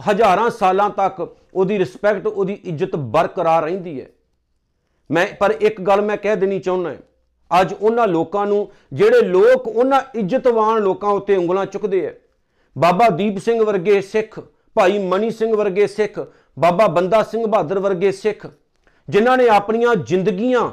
ਹਜ਼ਾਰਾਂ 0.09 0.49
ਸਾਲਾਂ 0.49 0.89
ਤੱਕ 0.89 1.19
ਉਹਦੀ 1.53 1.79
ਰਿਸਪੈਕਟ 1.79 2.27
ਉਹਦੀ 2.27 2.57
ਇੱਜ਼ਤ 2.63 2.95
ਬਰਕਰਾਰ 2.95 3.63
ਰਹਿੰਦੀ 3.63 3.99
ਹੈ। 4.01 4.05
ਮੈਂ 5.11 5.27
ਪਰ 5.39 5.51
ਇੱਕ 5.51 5.81
ਗੱਲ 5.81 6.01
ਮੈਂ 6.01 6.17
ਕਹਿ 6.17 6.35
ਦੇਣੀ 6.35 6.59
ਚਾਹੁੰਦਾ 6.59 6.89
ਹਾਂ। 6.89 7.61
ਅੱਜ 7.61 7.73
ਉਹਨਾਂ 7.73 8.07
ਲੋਕਾਂ 8.07 8.45
ਨੂੰ, 8.45 8.71
ਜਿਹੜੇ 8.93 9.21
ਲੋਕ 9.21 9.67
ਉਹਨਾਂ 9.67 10.01
ਇੱਜ਼ਤਵਾਨ 10.15 10.81
ਲੋਕਾਂ 10.81 11.09
ਉੱਤੇ 11.09 11.35
ਉਂਗਲਾਂ 11.35 11.65
ਚੁੱਕਦੇ 11.65 12.05
ਐ 12.05 12.11
ਬਾਬਾ 12.75 13.09
ਦੀਪ 13.09 13.37
ਸਿੰਘ 13.37 13.63
ਵਰਗੇ 13.63 14.01
ਸਿੱਖ, 14.01 14.39
ਭਾਈ 14.75 14.97
ਮਨੀ 14.99 15.29
ਸਿੰਘ 15.31 15.55
ਵਰਗੇ 15.55 15.87
ਸਿੱਖ, 15.87 16.19
ਬਾਬਾ 16.59 16.87
ਬੰਦਾ 16.87 17.23
ਸਿੰਘ 17.23 17.45
ਬਹਾਦਰ 17.47 17.79
ਵਰਗੇ 17.79 18.11
ਸਿੱਖ, 18.11 18.47
ਜਿਨ੍ਹਾਂ 19.09 19.37
ਨੇ 19.37 19.47
ਆਪਣੀਆਂ 19.49 19.95
ਜ਼ਿੰਦਗੀਆਂ 19.95 20.71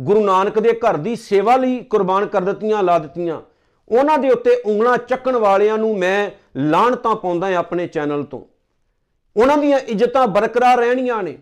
ਗੁਰੂ 0.00 0.24
ਨਾਨਕ 0.24 0.58
ਦੇ 0.58 0.72
ਘਰ 0.72 0.96
ਦੀ 0.96 1.16
ਸੇਵਾ 1.16 1.56
ਲਈ 1.56 1.78
ਕੁਰਬਾਨ 1.80 2.26
ਕਰ 2.26 2.40
ਦਿੱਤੀਆਂ, 2.40 2.82
ਲਾ 2.82 2.98
ਦਿੱਤੀਆਂ, 2.98 3.40
ਉਹਨਾਂ 3.90 4.18
ਦੇ 4.18 4.30
ਉੱਤੇ 4.30 4.50
ਉਂਗਲਾਂ 4.66 4.96
ਚੱਕਣ 4.98 5.36
ਵਾਲਿਆਂ 5.36 5.78
ਨੂੰ 5.78 5.98
ਮੈਂ 5.98 6.30
ਲਾਹਣਤਾਂ 6.56 7.14
ਪਾਉਂਦਾ 7.14 7.46
ਹਾਂ 7.46 7.56
ਆਪਣੇ 7.56 7.86
ਚੈਨਲ 7.86 8.22
ਤੋਂ। 8.22 8.40
ਉਹਨਾਂ 9.36 9.56
ਦੀਆਂ 9.56 9.78
ਇੱਜ਼ਤਾਂ 9.78 10.26
ਬਰਕਰਾਰ 10.26 10.78
ਰਹਿਣੀਆਂ 10.78 11.22
ਨੇ। 11.22 11.38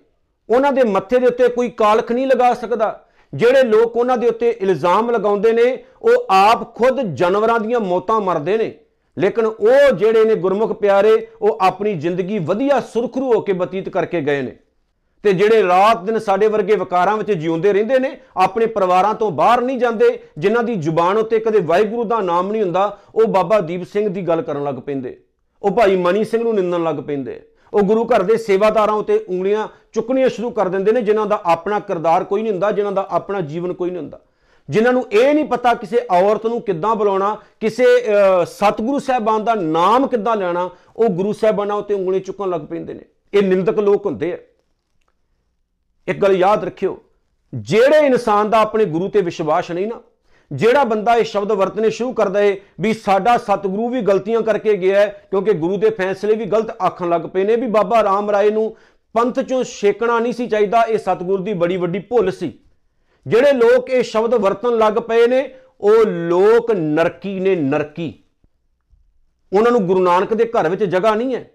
ਉਹਨਾਂ 0.52 0.73
ਦੇ 0.73 0.85
ਮੱਥੇ 0.85 1.18
ਦੇ 1.18 1.26
ਉੱਤੇ 1.26 1.49
ਕੋਈ 1.49 1.68
ਕਾਲਖ 1.68 2.12
ਨਹੀਂ 2.12 2.26
ਲਗਾ 2.26 2.54
ਸਕਦਾ। 2.54 3.04
ਜਿਹੜੇ 3.35 3.62
ਲੋਕ 3.62 3.97
ਉਹਨਾਂ 3.97 4.16
ਦੇ 4.16 4.28
ਉੱਤੇ 4.28 4.50
ਇਲਜ਼ਾਮ 4.50 5.11
ਲਗਾਉਂਦੇ 5.11 5.52
ਨੇ, 5.52 5.85
ਉਹ 6.02 6.26
ਆਪ 6.30 6.75
ਖੁਦ 6.75 7.14
ਜਾਨਵਰਾਂ 7.14 7.61
ਦੀਆਂ 7.61 7.80
ਮੌਤਾਂ 7.80 8.21
ਮਰਦੇ 8.21 8.56
ਨੇ। 8.56 8.75
ਲੇਕਿਨ 9.18 9.47
ਉਹ 9.47 9.92
ਜਿਹੜੇ 9.92 10.25
ਨੇ 10.25 10.35
ਗੁਰਮੁਖ 10.35 10.73
ਪਿਆਰੇ, 10.73 11.28
ਉਹ 11.42 11.59
ਆਪਣੀ 11.61 11.94
ਜ਼ਿੰਦਗੀ 11.94 12.38
ਵਧੀਆ 12.38 12.80
ਸੁਰਖਰੂ 12.80 13.32
ਹੋ 13.32 13.40
ਕੇ 13.40 13.52
ਬਤੀਤ 13.52 13.88
ਕਰਕੇ 13.88 14.21
ਗਏ 14.21 14.42
ਨੇ। 14.42 14.56
ਤੇ 15.23 15.32
ਜਿਹੜੇ 15.32 15.62
ਰਾਤ 15.62 16.04
ਦਿਨ 16.04 16.18
ਸਾਡੇ 16.18 16.47
ਵਰਗੇ 16.47 16.76
ਵਿਕਾਰਾਂ 16.76 17.16
ਵਿੱਚ 17.16 17.32
ਜਿਉਂਦੇ 17.32 17.73
ਰਹਿੰਦੇ 17.73 17.99
ਨੇ, 17.99 18.21
ਆਪਣੇ 18.37 18.66
ਪਰਿਵਾਰਾਂ 18.66 19.14
ਤੋਂ 19.14 19.30
ਬਾਹਰ 19.30 19.61
ਨਹੀਂ 19.61 19.78
ਜਾਂਦੇ, 19.78 20.23
ਜਿਨ੍ਹਾਂ 20.38 20.64
ਦੀ 20.64 20.75
ਜ਼ੁਬਾਨ 20.75 21.16
ਉੱਤੇ 21.16 21.38
ਕਦੇ 21.38 21.61
ਵਾਹਿਗੁਰੂ 21.61 22.04
ਦਾ 22.04 22.21
ਨਾਮ 22.21 22.50
ਨਹੀਂ 22.50 22.62
ਹੁੰਦਾ, 22.62 22.99
ਉਹ 23.14 23.25
ਬਾਬਾ 23.25 23.61
ਦੀਪ 23.61 23.82
ਸਿੰਘ 23.82 24.09
ਦੀ 24.09 24.23
ਗੱਲ 24.23 24.42
ਕਰਨ 24.42 24.64
ਲੱਗ 24.64 24.75
ਪੈਂਦੇ। 24.75 25.21
ਉਹ 25.62 25.71
ਭਾਈ 25.71 25.97
ਮਨੀ 25.97 26.25
ਸਿੰਘ 26.25 26.42
ਨੂੰ 26.42 26.54
ਨਿੰਦਣ 26.54 26.82
ਲੱਗ 26.82 26.97
ਪੈਂਦੇ। 26.97 27.42
ਉਹ 27.74 27.82
ਗੁਰੂ 27.82 28.04
ਘਰ 28.06 28.22
ਦੇ 28.22 28.36
ਸੇਵਾਦਾਰਾਂ 28.36 28.94
ਉਤੇ 28.94 29.24
ਉਂਗਲੀਆਂ 29.28 29.68
ਚੁੱਕਣੀਆਂ 29.92 30.28
ਸ਼ੁਰੂ 30.28 30.50
ਕਰ 30.50 30.68
ਦਿੰਦੇ 30.68 30.92
ਨੇ, 30.92 31.02
ਜਿਨ੍ਹਾਂ 31.02 31.26
ਦਾ 31.26 31.40
ਆਪਣਾ 31.44 31.78
ਕਿਰਦਾਰ 31.78 32.24
ਕੋਈ 32.24 32.42
ਨਹੀਂ 32.42 32.52
ਹੁੰਦਾ, 32.52 32.70
ਜਿਨ੍ਹਾਂ 32.70 32.92
ਦਾ 32.92 33.06
ਆਪਣਾ 33.10 33.40
ਜੀਵਨ 33.40 33.72
ਕੋਈ 33.72 33.90
ਨਹੀਂ 33.90 34.00
ਹੁੰਦਾ। 34.00 34.20
ਜਿਨ੍ਹਾਂ 34.68 34.92
ਨੂੰ 34.92 35.04
ਇਹ 35.12 35.32
ਨਹੀਂ 35.34 35.44
ਪਤਾ 35.44 35.72
ਕਿਸੇ 35.74 35.98
ਔਰਤ 36.10 36.46
ਨੂੰ 36.46 36.60
ਕਿੱਦਾਂ 36.62 36.94
ਬੁਲਾਉਣਾ, 36.96 37.36
ਕਿਸੇ 37.60 37.84
ਸਤਿਗੁਰੂ 38.46 38.98
ਸਾਹਿਬਾਨ 38.98 39.44
ਦਾ 39.44 39.54
ਨਾਮ 39.54 40.06
ਕਿੱਦਾਂ 40.06 40.36
ਲੈਣਾ, 40.36 40.68
ਉਹ 40.96 41.08
ਗੁਰੂ 41.08 41.32
ਸਾਹਿਬਾਨਾਂ 41.32 41.76
ਉਤੇ 41.76 41.94
ਉਂਗਲੀ 41.94 42.20
ਚੁੱਕਣ 42.20 42.50
ਲੱਗ 42.50 42.60
ਪੈਂਦੇ 42.60 42.94
ਨੇ। 42.94 43.04
ਇਹ 43.34 43.42
ਨਿੰਦਕ 43.42 43.78
ਲੋਕ 43.78 44.06
ਹੁੰਦੇ 44.06 44.32
ਆ। 44.32 44.38
ਇੱਕ 46.08 46.18
ਗੱਲ 46.18 46.32
ਯਾਦ 46.32 46.64
ਰੱਖਿਓ, 46.64 46.96
ਜਿਹੜੇ 47.52 48.06
ਇਨਸਾਨ 48.06 48.50
ਦਾ 48.50 48.60
ਆਪਣੇ 48.60 48.84
ਗੁਰੂ 48.84 49.08
ਤੇ 49.08 49.20
ਵਿਸ਼ਵਾਸ 49.20 49.70
ਨਹੀਂ 49.70 49.86
ਨਾ 49.86 50.00
ਜਿਹੜਾ 50.52 50.85
ਬੰਦਾ 50.85 51.14
ਇਹ 51.14 51.25
ਸ਼ਬਦ 51.25 51.52
ਵਰਤਨੇ 51.52 51.90
ਸ਼ੁਰੂ 51.90 52.12
ਕਰਦਾ 52.12 52.40
ਹੈ 52.40 52.56
ਵੀ 52.80 52.92
ਸਾਡਾ 52.94 53.37
ਸਤਿਗੁਰੂ 53.38 53.88
ਵੀ 53.88 54.00
ਗਲਤੀਆਂ 54.00 54.40
ਕਰਕੇ 54.40 54.76
ਗਿਆ 54.76 55.00
ਹੈ, 55.00 55.06
ਕਿਉਂਕਿ 55.30 55.52
ਗੁਰੂ 55.52 55.76
ਦੇ 55.76 55.90
ਫੈਸਲੇ 55.90 56.35
ਵੀ 56.35 56.44
ਗਲਤ 56.44 56.71
ਆਖਣ 56.82 57.09
ਲੱਗ 57.09 57.21
ਪਏ 57.21 57.44
ਨੇ 57.44 57.56
ਵੀ 57.56 57.66
ਬਾਬਾ 57.66 58.02
ਰਾਮ 58.02 58.30
ਰਾਏ 58.30 58.50
ਨੂੰ 58.50 58.75
ਪੰਥ 59.14 59.40
ਚੋਂ 59.40 59.62
ਛੇਕਣਾ 59.64 60.18
ਨਹੀਂ 60.18 60.32
ਸੀ 60.32 60.47
ਚਾਹੀਦਾ, 60.47 60.82
ਇਹ 60.82 60.99
ਸਤਿਗੁਰੂ 60.99 61.42
ਦੀ 61.42 61.52
ਬੜੀ 61.52 61.76
ਵੱਡੀ 61.76 61.99
ਭੁੱਲ 61.99 62.30
ਸੀ। 62.30 62.52
ਜਿਹੜੇ 63.26 63.52
ਲੋਕ 63.52 63.90
ਇਹ 63.90 64.02
ਸ਼ਬਦ 64.02 64.35
ਵਰਤਣ 64.35 64.76
ਲੱਗ 64.78 64.92
ਪਏ 64.92 65.26
ਨੇ, 65.26 65.49
ਉਹ 65.80 66.04
ਲੋਕ 66.06 66.71
ਨਰਕੀ 66.71 67.38
ਨੇ 67.40 67.54
ਨਰਕੀ। 67.56 68.12
ਉਹਨਾਂ 69.52 69.73
ਨੂੰ 69.73 69.87
ਗੁਰੂ 69.87 70.02
ਨਾਨਕ 70.02 70.35
ਦੇ 70.35 70.44
ਘਰ 70.47 70.68
ਵਿੱਚ 70.68 70.85
ਜਗ੍ਹਾ 70.85 71.14
ਨਹੀਂ 71.14 71.35
ਹੈ। 71.35 71.50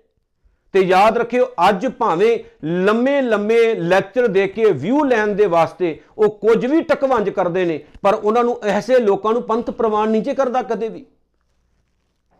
ਤੇ 0.74 0.81
ਯਾਦ 0.81 1.17
ਰੱਖਿਓ, 1.17 1.45
ਅੱਜ 1.69 1.88
ਭਾਵੇਂ 1.88 2.38
ਲੰਮੇ 2.63 3.21
ਲੰਮੇ 3.21 3.75
ਲੈਕਚਰ 3.75 4.27
ਦੇ 4.27 4.47
ਕੇ 4.47 4.71
ਵਿਊ 4.71 5.03
ਲੈਣ 5.03 5.27
ਦੇ 5.27 5.45
ਵਾਸਤੇ 5.45 6.00
ਉਹ 6.17 6.29
ਕੁਝ 6.29 6.65
ਵੀ 6.65 6.81
ਟਕਵੰਜ 6.81 7.29
ਕਰਦੇ 7.29 7.65
ਨੇ, 7.65 7.79
ਪਰ 8.01 8.13
ਉਹਨਾਂ 8.13 8.43
ਨੂੰ 8.43 8.59
ਐਸੇ 8.63 9.00
ਲੋਕਾਂ 9.00 9.33
ਨੂੰ 9.33 9.43
ਪੰਥ 9.43 9.69
ਪ੍ਰਵਾਨ 9.69 10.09
ਨਹੀਂ 10.09 10.36
ਕਰਦਾ 10.36 10.62
ਕਦੇ 10.62 10.89
ਵੀ। 10.89 11.05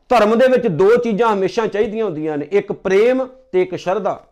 ਧਰਮ 0.10 0.38
ਦੇ 0.40 0.48
ਵਿੱਚ 0.48 0.68
ਦੋ 0.68 0.96
ਚੀਜ਼ਾਂ 0.96 1.34
ਹਮੇਸ਼ਾ 1.34 1.66
ਚਾਹੀਦੀਆਂ 1.68 2.06
ਹੁੰਦੀਆਂ 2.06 2.38
ਨੇ, 2.38 2.48
ਇੱਕ 2.52 2.72
ਪ੍ਰੇਮ 2.72 3.26
ਤੇ 3.52 3.62
ਇੱਕ 3.62 3.76
ਸ਼ਰਧਾ। 3.76 4.24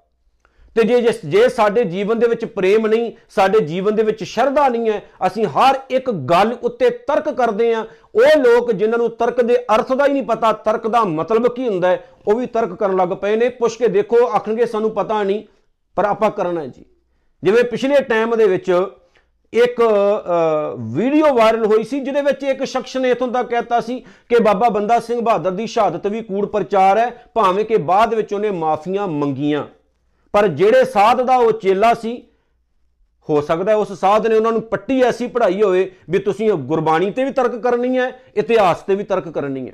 ਤੇ 0.76 0.84
ਜੇ 0.84 1.02
ਜੇ 1.26 1.48
ਸਾਡੇ 1.50 1.84
ਜੀਵਨ 1.86 2.20
ਦੇ 2.20 2.28
ਵਿੱਚ 2.28 2.44
ਪ੍ਰੇਮ 2.46 2.88
ਨਹੀਂ, 2.88 3.12
ਸਾਡੇ 3.30 3.60
ਜੀਵਨ 3.62 3.96
ਦੇ 3.96 4.04
ਵਿੱਚ 4.04 4.24
ਸ਼ਰਧਾ 4.24 4.68
ਨਹੀਂ 4.70 4.90
ਹੈ, 4.90 5.02
ਅਸੀਂ 5.28 5.46
ਹਰ 5.48 5.80
ਇੱਕ 5.90 6.10
ਗੱਲ 6.32 6.56
ਉੱਤੇ 6.64 6.90
ਤਰਕ 7.08 7.30
ਕਰਦੇ 7.32 7.74
ਆਂ 7.74 7.84
ਉਹ 8.16 8.38
ਲੋਕ 8.40 8.72
ਜਿਨ੍ਹਾਂ 8.72 8.98
ਨੂੰ 9.00 9.10
ਤਰਕ 9.12 9.42
ਦੇ 9.42 9.56
ਅਰਥ 9.76 9.92
ਦਾ 9.94 10.06
ਹੀ 10.06 10.14
ਨਹੀਂ 10.14 10.24
ਪਤਾ, 10.24 10.52
ਤਰਕ 10.52 10.88
ਦਾ 10.88 11.04
ਮਤਲਬ 11.04 11.48
ਕੀ 11.54 11.68
ਹੁੰਦਾ 11.68 11.88
ਹੈ, 11.88 12.04
ਉਹ 12.28 12.36
ਵੀ 12.36 12.46
ਤਰਕ 12.48 12.74
ਕਰਨ 12.74 12.96
ਲੱਗ 12.98 13.10
ਪਏ 13.22 13.36
ਨੇ। 13.36 13.50
ਪੁੱਛ 13.52 13.78
ਕੇ 13.78 13.88
ਦੇਖੋ, 13.88 14.26
ਆਖਣਗੇ 14.28 14.66
ਸਾਨੂੰ 14.66 14.92
ਪਤਾ 14.92 15.24
ਨਹੀਂ, 15.24 15.44
ਪਰ 15.98 16.06
ਆਪਾਂ 16.06 16.32
ਕਰਨਾ 16.32 16.62
ਹੈ 16.62 16.68
ਜੀ। 16.68 16.86
ਜਿਵੇਂ 17.44 17.64
ਪਿਛਲੇ 17.64 18.02
ਟਾਈਮ 18.04 18.36
ਦੇ 18.36 18.48
ਵਿੱਚ 18.48 18.72
ਇੱਕ 19.54 19.82
ਵੀਡੀਓ 20.94 21.34
ਵਾਇਰਲ 21.36 21.66
ਹੋਈ 21.66 21.84
ਸੀ, 21.84 22.00
ਜਿਹਦੇ 22.00 22.22
ਵਿੱਚ 22.22 22.44
ਇੱਕ 22.44 22.64
ਸ਼ਖਸ 22.64 22.96
ਨੇ 22.98 23.10
ਇਥੋਂ 23.12 23.28
ਤੱਕ 23.28 23.50
ਕਹਿਤਾ 23.50 23.80
ਸੀ 23.82 24.00
ਕਿ 24.30 24.40
ਬਾਬਾ 24.44 24.70
ਬੰਦਾ 24.70 25.00
ਸਿੰਘ 25.00 25.20
ਬਹਾਦਰ 25.22 25.52
ਦੀ 25.52 25.68
ਸ਼ਹਾਦਤ 25.68 26.08
ਵੀ 26.08 26.22
ਕੂੜ 26.22 26.46
ਪ੍ਰਚਾਰ 26.48 26.98
ਹੈ, 26.98 27.10
ਭਾਵੇਂ 27.34 27.66
ਕਿ 27.66 27.78
ਬਾਅਦ 27.78 28.14
ਵਿੱਚ 28.14 28.34
ਉਹਨੇ 28.34 28.52
ਮਾਫੀਆਂ 28.52 29.08
ਮੰਗੀਆਂ। 29.08 29.64
ਪਰ 30.36 30.48
ਜਿਹੜੇ 30.48 30.86
ਸਾਧ 30.86 31.22
ਦਾ 31.22 31.36
ਉਹ 31.36 31.52
ਚੇਲਾ 31.52 31.94
ਸੀ, 31.94 32.28
ਹੋ 33.30 33.42
ਸਕਦਾ 33.42 33.76
ਉਸ 33.76 33.92
ਸਾਧ 33.92 34.26
ਨੇ 34.28 34.36
ਉਹਨਾਂ 34.36 34.52
ਨੂੰ 34.52 34.62
ਪੱਟੀ 34.62 35.02
ਐਸੀ 35.02 35.28
ਪੜ੍ਹਾਈ 35.28 35.62
ਹੋਵੇ 35.62 35.92
ਵੀ 36.10 36.20
ਤੁਸੀਂ 36.20 36.52
ਗੁਰਬਾਣੀ 36.52 37.12
ਤੇ 37.12 37.24
ਵੀ 37.24 37.32
ਤਰਕ 37.32 37.56
ਕਰਨੀ 37.56 37.98
ਹੈ, 37.98 38.12
ਇਤਿਹਾਸ 38.36 38.82
ਤੇ 38.82 38.96
ਵੀ 38.96 39.04
ਤਰਕ 39.04 39.30
ਕਰਨੀ 39.30 39.68
ਹੈ। 39.68 39.74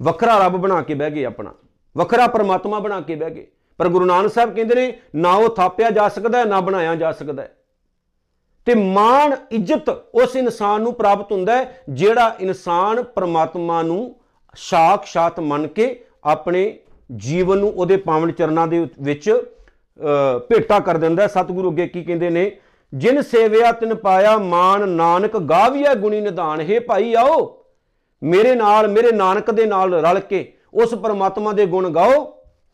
ਵੱਖਰਾ 0.00 0.38
ਰੱਬ 0.38 0.56
ਬਣਾ 0.56 0.82
ਕੇ 0.82 0.94
ਬਹਿ 0.94 1.10
ਗਏ 1.10 1.24
ਆਪਣਾ, 1.24 1.54
ਵੱਖਰਾ 1.96 2.26
ਪਰਮਾਤਮਾ 2.26 2.78
ਬਣਾ 2.78 3.00
ਕੇ 3.00 3.14
ਬਹਿ 3.14 3.30
ਗਏ। 3.30 3.46
ਪਰ 3.78 3.88
ਗੁਰੂ 3.88 4.04
ਨਾਨਕ 4.04 4.32
ਸਾਹਿਬ 4.32 4.54
ਕਹਿੰਦੇ 4.54 4.74
ਨੇ, 4.74 4.98
ਨਾ 5.14 5.34
ਉਹ 5.34 5.54
ਥਾਪਿਆ 5.56 5.90
ਜਾ 5.90 6.08
ਸਕਦਾ 6.08 6.38
ਹੈ, 6.38 6.44
ਨਾ 6.44 6.60
ਬਣਾਇਆ 6.60 6.94
ਜਾ 6.94 7.12
ਸਕਦਾ 7.12 7.42
ਹੈ। 7.42 7.56
ਤੇ 8.66 8.74
ਮਾਣ, 8.74 9.36
ਇੱਜ਼ਤ 9.50 9.88
ਉਸ 10.14 10.36
ਇਨਸਾਨ 10.36 10.82
ਨੂੰ 10.82 10.94
ਪ੍ਰਾਪਤ 10.94 11.32
ਹੁੰਦਾ 11.32 11.56
ਹੈ, 11.56 11.82
ਜਿਹੜਾ 11.88 12.36
ਇਨਸਾਨ 12.40 13.02
ਪਰਮਾਤਮਾ 13.02 13.82
ਨੂੰ 13.82 14.16
ਸਾਖਸ਼ਾਤ 14.54 15.40
ਮੰਨ 15.40 15.66
ਕੇ 15.66 16.04
ਆਪਣੇ 16.24 16.78
ਜੀਵਨ 17.10 17.58
ਨੂੰ 17.58 17.68
ਉਹਦੇ 17.70 17.96
ਪਾਵਨ 17.96 18.32
ਚਰਨਾਂ 18.32 18.66
ਦੇ 18.66 18.86
ਵਿੱਚ 19.00 19.30
ਭੇਟਾ 20.48 20.78
ਕਰ 20.80 20.96
ਦਿੰਦਾ 20.98 21.26
ਸਤਿਗੁਰੂ 21.26 21.70
ਅੱਗੇ 21.70 21.86
ਕੀ 21.86 22.02
ਕਹਿੰਦੇ 22.04 22.30
ਨੇ? 22.30 22.50
ਜਿਨ 22.92 23.20
ਸੇਵਿਆ 23.22 23.70
ਤਿਨ 23.72 23.94
ਪਾਇਆ 23.94 24.36
ਮਾਨ 24.38 24.88
ਨਾਨਕ 24.88 25.36
ਗਾਵੀਐ 25.38 25.94
ਗੁਣੀ 25.94 26.20
ਨਿਧਾਨ। 26.20 26.60
ਹੈ 26.60 26.80
ਭਾਈ, 26.80 27.14
ਆਓ, 27.14 27.64
ਮੇਰੇ 28.22 28.54
ਨਾਲ, 28.54 28.88
ਮੇਰੇ 28.88 29.12
ਨਾਨਕ 29.12 29.50
ਦੇ 29.50 29.66
ਨਾਲ 29.66 29.94
ਰਲ 29.96 30.20
ਕੇ 30.20 30.52
ਉਸ 30.74 30.94
ਪਰਮਾਤਮਾ 30.94 31.52
ਦੇ 31.52 31.66
ਗੁਣ 31.66 31.88
ਗਾਓ, 31.90 32.26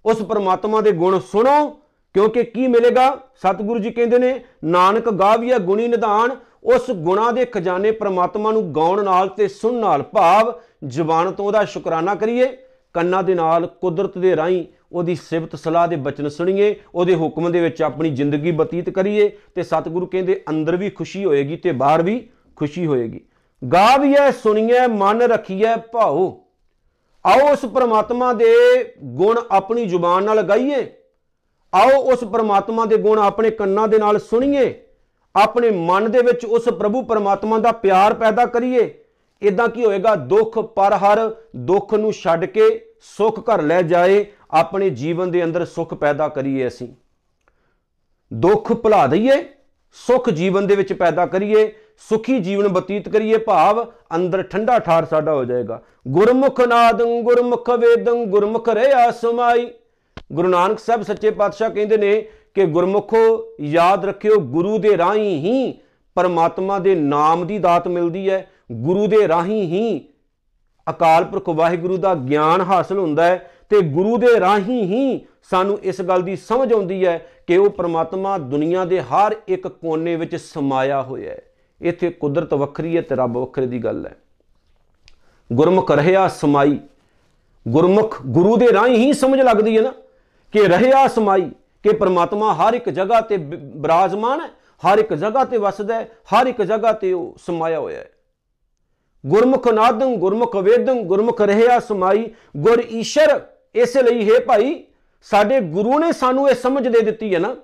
ਉਸ 0.04 0.22
ਪਰਮਾਤਮਾ 0.22 0.80
ਦੇ 0.80 0.92
ਗੁਣ 0.92 1.18
ਸੁਣੋ, 1.32 1.68
ਕਿਉਂਕਿ 2.14 2.42
ਕੀ 2.44 2.66
ਮਿਲੇਗਾ? 2.66 3.08
ਸਤਿਗੁਰੂ 3.36 3.78
ਜੀ 3.78 3.90
ਕਹਿੰਦੇ 3.90 4.18
ਨੇ, 4.18 4.40
ਨਾਨਕ 4.64 5.10
ਗਾਵੀਐ 5.10 5.58
ਗੁਣੀ 5.58 5.88
ਨਿਧਾਨ। 5.88 6.36
ਉਸ 6.64 6.90
ਗੁਣਾ 6.90 7.30
ਦੇ 7.30 7.44
ਖਜ਼ਾਨੇ 7.44 7.90
ਪਰਮਾਤਮਾ 7.90 8.50
ਨੂੰ 8.52 8.74
ਗਾਉਣ 8.74 9.04
ਨਾਲ 9.04 9.28
ਤੇ 9.28 9.48
ਸੁਣਨ 9.48 9.80
ਨਾਲ 9.80 10.02
ਭਾਵ 10.12 10.52
ਜ਼ੁਬਾਨ 10.86 11.30
ਤੋਂ 11.32 11.44
ਉਹਦਾ 11.46 11.64
ਸ਼ੁਕਰਾਨਾ 11.64 12.14
ਕਰੀਏ। 12.14 12.56
ਕੰਨਾਂ 12.92 13.22
ਦੇ 13.22 13.34
ਨਾਲ 13.34 13.66
ਕੁਦਰਤ 13.66 14.18
ਦੇ 14.18 14.36
ਰਾਹੀਂ 14.36 14.64
ਉਹਦੀ 14.92 15.14
ਸਿਫਤ 15.14 15.56
ਸਲਾਹ 15.56 15.88
ਦੇ 15.88 15.96
ਬਚਨ 15.96 16.28
ਸੁਣੀਏ, 16.28 16.76
ਉਹਦੇ 16.94 17.14
ਹੁਕਮ 17.14 17.52
ਦੇ 17.52 17.60
ਵਿੱਚ 17.60 17.82
ਆਪਣੀ 17.82 18.10
ਜ਼ਿੰਦਗੀ 18.10 18.50
ਬਤੀਤ 18.50 18.90
ਕਰੀਏ 18.90 19.30
ਤੇ 19.54 19.62
ਸਤਿਗੁਰੂ 19.62 20.06
ਕਹਿੰਦੇ 20.06 20.42
ਅੰਦਰ 20.48 20.76
ਵੀ 20.76 20.90
ਖੁਸ਼ੀ 20.90 21.24
ਹੋਏਗੀ 21.24 21.56
ਤੇ 21.56 21.72
ਬਾਹਰ 21.72 22.02
ਵੀ 22.02 22.28
ਖੁਸ਼ੀ 22.56 22.86
ਹੋਏਗੀ। 22.86 23.20
ਗਾਵੀਐ 23.72 24.30
ਸੁਣੀਏ 24.30 24.86
ਮਨ 24.86 25.22
ਰੱਖੀਏ 25.22 25.76
ਭਾਉ। 25.92 26.40
ਆਓ 27.26 27.52
ਉਸ 27.52 27.60
ਪ੍ਰਮਾਤਮਾ 27.60 28.32
ਦੇ 28.32 28.54
ਗੁਣ 29.04 29.38
ਆਪਣੀ 29.50 29.86
ਜ਼ੁਬਾਨ 29.86 30.24
ਨਾਲ 30.24 30.42
ਗਾਈਏ। 30.42 30.92
ਆਓ 31.74 32.00
ਉਸ 32.00 32.20
ਪ੍ਰਮਾਤਮਾ 32.20 32.84
ਦੇ 32.84 32.96
ਗੁਣ 32.96 33.18
ਆਪਣੇ 33.18 33.50
ਕੰਨਾਂ 33.50 33.88
ਦੇ 33.88 33.98
ਨਾਲ 33.98 34.18
ਸੁਣੀਏ। 34.18 34.82
ਆਪਣੇ 35.36 35.70
ਮਨ 35.70 36.10
ਦੇ 36.10 36.18
ਵਿੱਚ 36.18 36.44
ਉਸ 36.44 36.64
ਪ੍ਰਭੂ 36.64 37.02
ਪਰਮਾਤਮਾ 37.02 37.58
ਦਾ 37.58 37.72
ਪਿਆਰ 37.72 38.14
ਪੈਦਾ 38.14 38.46
ਕਰੀਏ। 38.46 39.04
ਇਦਾਂ 39.42 39.68
ਕੀ 39.68 39.84
ਹੋਏਗਾ? 39.84 40.14
ਦੁੱਖ 40.14 40.58
ਪਰ 40.58 40.92
ਹਰ, 40.92 41.34
ਦੁੱਖ 41.56 41.94
ਨੂੰ 41.94 42.12
ਛੱਡ 42.12 42.44
ਕੇ 42.44 42.86
ਸੁੱਖ 43.00 43.40
ਘਰ 43.40 43.62
ਲੈ 43.62 43.82
ਜਾਏ, 43.82 44.26
ਆਪਣੇ 44.50 44.90
ਜੀਵਨ 44.90 45.30
ਦੇ 45.30 45.44
ਅੰਦਰ 45.44 45.64
ਸੁੱਖ 45.64 45.94
ਪੈਦਾ 45.94 46.28
ਕਰੀਏ 46.28 46.68
ਅਸੀਂ। 46.68 46.88
ਦੁੱਖ 48.34 48.72
ਭੁਲਾ 48.72 49.06
ਦਈਏ, 49.06 49.44
ਸੁੱਖ 49.92 50.30
ਜੀਵਨ 50.30 50.66
ਦੇ 50.66 50.76
ਵਿੱਚ 50.76 50.92
ਪੈਦਾ 50.92 51.26
ਕਰੀਏ, 51.26 51.72
ਸੁਖੀ 52.08 52.38
ਜੀਵਨ 52.38 52.68
ਬਤੀਤ 52.68 53.08
ਕਰੀਏ, 53.08 53.38
ਭਾਵ 53.38 53.92
ਅੰਦਰ 54.16 54.42
ਠੰਡਾ 54.42 54.78
ਠਾਰ 54.78 55.04
ਸਾਡਾ 55.04 55.34
ਹੋ 55.34 55.44
ਜਾਏਗਾ। 55.44 55.82
ਗੁਰਮੁਖ 56.08 56.60
ਨਾਦੰ, 56.60 57.22
ਗੁਰਮੁਖ 57.22 57.70
ਵੇਦੰ, 57.70 58.24
ਗੁਰਮੁਖ 58.24 58.68
ਰਹਿਆ 58.68 59.10
ਸਮਾਈ। 59.10 59.70
ਗੁਰੂ 60.32 60.48
ਨਾਨਕ 60.48 60.78
ਸਾਹਿਬ 60.78 61.02
ਸੱਚੇ 61.02 61.30
ਪਾਤਸ਼ਾਹ 61.30 61.70
ਕਹਿੰਦੇ 61.70 61.96
ਨੇ 61.96 62.28
ਕਿ 62.54 62.66
ਗੁਰਮੁਖੋ 62.66 63.48
ਯਾਦ 63.60 64.04
ਰੱਖਿਓ, 64.04 64.36
ਗੁਰੂ 64.36 64.78
ਦੇ 64.78 64.98
ਰਾਹੀਂ 64.98 65.38
ਹੀ 65.38 65.78
ਪਰਮਾਤਮਾ 66.14 66.78
ਦੇ 66.78 66.94
ਨਾਮ 66.94 67.46
ਦੀ 67.46 67.58
ਦਾਤ 67.58 67.88
ਮਿਲਦੀ 67.88 68.30
ਹੈ। 68.30 68.50
ਗੁਰੂ 68.72 69.06
ਦੇ 69.06 69.28
ਰਾਹੀਂ 69.28 69.62
ਹੀ 69.62 70.08
ਅਕਾਲ 70.90 71.24
ਪੁਰਖ 71.24 71.48
ਵਾਹਿਗੁਰੂ 71.48 71.96
ਦਾ 71.96 72.14
ਗਿਆਨ 72.14 72.60
ਹਾਸਲ 72.60 72.98
ਹੁੰਦਾ 72.98 73.24
ਹੈ 73.24 73.50
ਤੇ 73.68 73.80
ਗੁਰੂ 73.80 74.16
ਦੇ 74.16 74.40
ਰਾਹੀਂ 74.40 74.84
ਹੀ 74.84 75.26
ਸਾਨੂੰ 75.50 75.78
ਇਸ 75.82 76.00
ਗੱਲ 76.00 76.22
ਦੀ 76.22 76.36
ਸਮਝ 76.36 76.72
ਆਉਂਦੀ 76.72 77.06
ਹੈ 77.06 77.26
ਕਿ 77.46 77.56
ਉਹ 77.56 77.70
ਪ੍ਰਮਾਤਮਾ 77.70 78.38
ਦੁਨੀਆ 78.38 78.84
ਦੇ 78.84 79.00
ਹਰ 79.00 79.36
ਇੱਕ 79.48 79.68
ਕੋਨੇ 79.68 80.16
ਵਿੱਚ 80.16 80.36
ਸਮਾਇਆ 80.36 81.02
ਹੋਇਆ 81.02 81.30
ਹੈ। 81.30 81.42
ਇੱਥੇ 81.80 82.10
ਕੁਦਰਤ 82.10 82.54
ਵੱਖਰੀ 82.54 82.96
ਹੈ 82.96 83.02
ਤੇ 83.02 83.14
ਰੱਬ 83.14 83.38
ਵੱਖਰੇ 83.38 83.66
ਦੀ 83.66 83.78
ਗੱਲ 83.78 84.06
ਹੈ। 84.06 84.16
ਗੁਰਮੁਖ 85.52 85.90
ਰਹਿਆ 85.90 86.28
ਸਮਾਈ। 86.28 86.80
ਗੁਰਮੁਖ 87.68 88.22
ਗੁਰੂ 88.26 88.56
ਦੇ 88.56 88.72
ਰਾਹੀਂ 88.72 88.96
ਹੀ 88.96 89.12
ਸਮਝ 89.12 89.40
ਲੱਗਦੀ 89.40 89.76
ਹੈ 89.76 89.82
ਨਾ 89.82 89.92
ਕਿ 90.52 90.60
ਰਹਿਆ 90.60 91.08
ਸਮਾਈ, 91.08 91.50
ਕਿ 91.82 91.92
ਪ੍ਰਮਾਤਮਾ 91.92 92.54
ਹਰ 92.54 92.74
ਇੱਕ 92.74 92.88
ਜਗ੍ਹਾ 92.88 93.20
ਤੇ 93.20 93.36
ਬਿਰਾਜਮਾਨ 93.76 94.40
ਹੈ, 94.40 94.48
ਹਰ 94.86 94.98
ਇੱਕ 94.98 95.14
ਜਗ੍ਹਾ 95.14 95.44
ਤੇ 95.44 95.58
ਵਸਦਾ 95.58 95.94
ਹੈ, 95.94 96.04
ਹਰ 96.04 96.46
ਇੱਕ 96.46 96.62
ਜਗ੍ਹਾ 96.62 96.92
ਤੇ 96.92 97.12
ਉਹ 97.12 97.36
ਸਮਾਇਆ 97.46 97.80
ਹੋਇਆ 97.80 97.98
ਹੈ। 97.98 98.10
ਗੁਰਮੁਖ 99.26 99.68
ਨਾਦੰ, 99.68 100.16
ਗੁਰਮੁਖ 100.16 100.56
ਵੇਦੰ, 100.56 101.00
ਗੁਰਮੁਖ 101.00 101.40
ਰਹਿਆ 101.40 101.80
ਸਮਾਈ। 101.80 102.30
ਗੁਰ 102.56 102.82
ਈਸ਼ਰ 102.90 103.40
ਇਸ 103.74 103.96
ਲਈ, 103.96 104.30
ਹੈ 104.30 104.40
ਭਾਈ, 104.40 104.84
ਸਾਡੇ 105.22 105.60
ਗੁਰੂ 105.60 105.98
ਨੇ 105.98 106.12
ਸਾਨੂੰ 106.12 106.48
ਇਹ 106.50 106.54
ਸਮਝ 106.54 106.88
ਦੇ 106.88 107.00
ਦਿੱਤੀ 107.00 107.34
ਹੈ 107.34 107.38
ਨਾ 107.38 107.56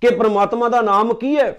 ਕਿ 0.00 0.10
ਪ੍ਰਮਾਤਮਾ 0.10 0.68
ਦਾ 0.68 0.80
ਨਾਮ 0.80 1.14
ਕੀ 1.14 1.36
ਹੈ। 1.36 1.58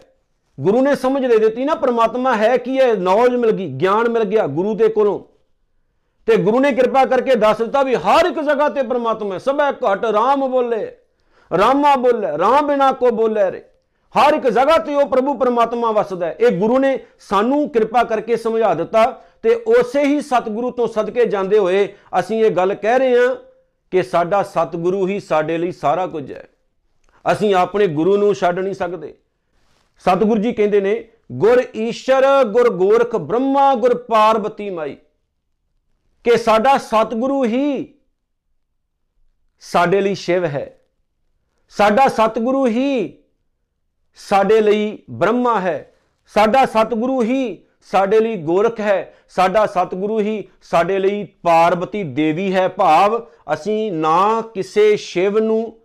ਗੁਰੂ 0.60 0.82
ਨੇ 0.82 0.96
ਸਮਝ 0.96 1.26
ਦੇ 1.26 1.38
ਦਿੱਤੀ 1.38 1.66
ਨਾ, 1.66 1.76
ਪ੍ਰਮਾਤਮਾ 1.76 2.36
ਹੈ 2.36 2.58
ਕੀ 2.58 2.80
ਹੈ 2.80 2.94
ਨੌਲੇਜ 2.94 3.36
ਮਿਲ 3.36 3.52
ਗਈ, 3.52 3.68
ਗਿਆਨ 3.68 4.10
ਮਿਲ 4.10 4.24
ਗਿਆ 4.24 4.48
ਗੁਰੂ 4.48 4.76
ਦੇ 4.76 4.88
ਕੋਲੋਂ। 4.88 5.20
ਤੇ 6.26 6.38
ਗੁਰੂ 6.38 6.60
ਨੇ 6.60 6.72
ਕਿਰਪਾ 6.72 7.06
ਕਰਕੇ 7.06 7.36
ਦੱਸ 7.36 7.58
ਦਿੱਤਾ 7.58 7.84
ਵੀ 7.84 7.96
ਹਰ 7.96 8.26
ਇੱਕ 8.26 8.40
ਜਗ੍ਹਾ 8.40 8.70
ਤੇ 8.70 8.84
ਪ੍ਰਮਾਤਮਾ 8.84 9.38
ਸਭੈ 9.38 9.72
ਘਟ 9.72 10.06
ਰਾਮ 10.06 10.48
ਬੋਲੇ, 10.52 10.98
ਰਾਮਾ 11.58 11.96
ਬੋਲੇ, 11.96 12.38
ਰਾਮ 12.38 12.68
ਬਿਨਾ 12.68 12.92
ਕੋ 12.92 13.12
ਬੋਲੇ 13.12 13.52
ਰੇ 13.52 13.64
ਹਰ 14.20 14.34
ਇੱਕ 14.34 14.48
ਜਗ੍ਹਾ 14.48 14.78
ਤੇ 14.78 14.96
ਉਹ 14.96 15.08
ਪ੍ਰਭੂ 15.08 15.34
ਪਰਮਾਤਮਾ 15.34 15.92
ਵਸਦਾ 15.92 16.26
ਹੈ। 16.26 16.36
ਇਹ 16.40 16.58
ਗੁਰੂ 16.58 16.80
ਨੇ 16.80 17.00
ਸਾਨੂੰ 17.20 17.70
ਕਿਰਪਾ 17.70 18.04
ਕਰਕੇ 18.04 18.38
ਸਮਝਾ 18.38 18.74
ਦਿੱਤਾ 18.74 19.22
ਤੇ 19.42 19.56
ਉਸੇ 19.56 20.04
ਹੀ 20.04 20.22
ਸਤਿਗੁਰੂ 20.22 20.72
ਤੋਂ 20.72 20.88
ਸਦਕੇ 20.88 21.26
ਜਾਂਦੇ 21.26 21.58
ਹੋਏ 21.58 21.94
ਅਸੀਂ 22.20 22.46
ਇਹ 22.46 22.52
ਗੱਲ 22.52 22.74
ਕਹਿ 22.74 23.00
ਰਹੇ 23.00 23.18
ਹਾਂ 23.18 23.36
ਕਿ 23.92 24.04
ਸਾਡਾ 24.04 24.44
ਸਤਿਗੁਰੂ 24.44 25.08
ਹੀ 25.08 25.20
ਸਾਡੇ 25.20 25.58
ਲਈ 25.58 25.72
ਸਾਰਾ 25.72 26.08
ਕੁਝ 26.08 26.32
ਹੈ। 26.32 26.48
ਅਸੀਂ 27.32 27.56
ਆਪਣੇ 27.56 27.88
ਗੁਰੂ 27.88 28.18
ਨੂੰ 28.18 28.34
ਛੱਡ 28.34 28.60
ਨਹੀਂ 28.60 28.74
ਸਕਦੇ। 28.74 29.18
ਸਤਿਗੁਰੂ 30.00 30.42
ਜੀ 30.42 30.54
ਕਹਿੰਦੇ 30.54 30.82
ਨੇ, 30.82 31.08
ਗੁਰ 31.32 31.64
ਈਸ਼ਰ, 31.76 32.44
ਗੁਰ 32.44 32.70
ਗੋਰਖ, 32.70 33.16
ਬ੍ਰਹਮਾ, 33.16 33.76
ਗੁਰ 33.76 33.98
ਪਾਰਬਤੀ 33.98 34.70
ਮਾਈ। 34.70 34.98
ਕਿ 36.24 36.38
ਸਾਡਾ 36.38 36.78
ਸਤਿਗੁਰੂ 36.78 37.46
ਹੀ 37.46 37.94
ਸਾਡੇ 39.60 40.02
ਲਈ 40.02 40.16
ਸ਼ਿਵ 40.16 40.46
ਹੈ। 40.46 40.80
ਸਾਡਾ 41.70 42.08
ਸਤਿਗੁਰੂ 42.08 42.68
ਹੀ 42.68 43.18
ਸਾਡੇ 44.16 44.62
ਲਈ 44.62 45.00
ਬ੍ਰਹਮਾ 45.10 45.60
ਹੈ। 45.60 45.92
ਸਾਡਾ 46.28 46.66
ਸਤਿਗੁਰੂ 46.66 47.24
ਹੀ 47.24 47.64
ਸਾਡੇ 47.82 48.20
ਲਈ 48.20 48.36
ਗੋਰਖ 48.36 48.80
ਹੈ। 48.80 49.14
ਸਾਡਾ 49.30 49.66
ਸਤਿਗੁਰੂ 49.66 50.20
ਹੀ 50.20 50.48
ਸਾਡੇ 50.62 51.00
ਲਈ 51.00 51.24
ਪਾਰਵਤੀ 51.24 52.04
ਦੇਵੀ 52.04 52.56
ਹੈ 52.56 52.68
ਭਾਵ 52.68 53.26
ਅਸੀਂ 53.54 53.92
ਨਾ 53.92 54.42
ਕਿਸੇ 54.42 54.98
ਸ਼ਿਵ 54.98 55.40
ਨੂੰ, 55.40 55.80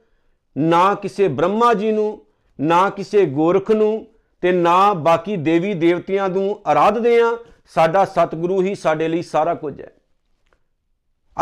ਨਾ 0.59 0.95
ਕਿਸੇ 0.95 1.29
ਬ੍ਰਹਮਾ 1.29 1.75
ਜੀ 1.75 1.93
ਨੂੰ, 1.93 2.27
ਨਾ 2.61 2.91
ਕਿਸੇ 2.91 3.27
ਗੋਰਖ 3.27 3.71
ਨੂੰ 3.71 4.07
ਤੇ 4.41 4.53
ਨਾ 4.53 4.93
ਬਾਕੀ 4.93 5.37
ਦੇਵੀ 5.37 5.75
ਦੇਵਤਿਆਂ 5.75 6.29
ਨੂੰ 6.29 6.61
ਆਰਾਧਦੇ 6.67 7.21
ਆ 7.21 7.39
ਸਾਡਾ 7.75 8.05
ਸਤਿਗੁਰੂ 8.05 8.63
ਹੀ 8.63 8.75
ਸਾਡੇ 8.75 9.09
ਲਈ 9.09 9.23
ਸਾਰਾ 9.23 9.55
ਕੁਝ 9.55 9.81
ਹੈ। 9.81 9.93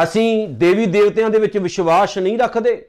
ਅਸੀਂ 0.03 0.49
ਦੇਵੀ 0.49 0.87
ਦੇਵਤਿਆਂ 0.87 1.31
ਦੇ 1.31 1.39
ਵਿੱਚ 1.39 1.59
ਵਿਸ਼ਵਾਸ 1.59 2.19
ਨਹੀਂ 2.19 2.39
ਰੱਖਦੇ। 2.39 2.89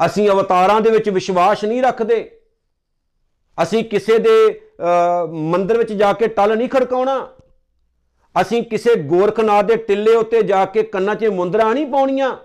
ਅਸੀਂ 0.00 0.28
ਅਵਤਾਰਾਂ 0.30 0.80
ਦੇ 0.80 0.90
ਵਿੱਚ 0.90 1.08
ਵਿਸ਼ਵਾਸ 1.10 1.64
ਨਹੀਂ 1.64 1.82
ਰੱਖਦੇ। 1.82 2.18
ਅਸੀਂ 3.58 3.84
ਕਿਸੇ 3.84 4.18
ਦੇ 4.18 4.60
ਮੰਦਿਰ 5.30 5.78
ਵਿੱਚ 5.78 5.92
ਜਾ 5.92 6.12
ਕੇ 6.12 6.26
ਟਲ 6.28 6.56
ਨਹੀਂ 6.56 6.68
ਖੜਕਾਉਣਾ। 6.68 7.16
ਅਸੀਂ 8.34 8.62
ਕਿਸੇ 8.62 8.94
ਗੋਰਖਨਾਥ 9.02 9.64
ਦੇ 9.64 9.76
ਟਿੱਲੇ 9.76 10.14
ਉੱਤੇ 10.16 10.42
ਜਾ 10.42 10.64
ਕੇ 10.64 10.82
ਕੰਨਾਂ 10.82 11.14
'ਚ 11.14 11.26
ਮੁੰਦਰਾ 11.26 11.72
ਨਹੀਂ 11.72 11.86
ਪਾਉਣੀਆਂ। 11.86 12.36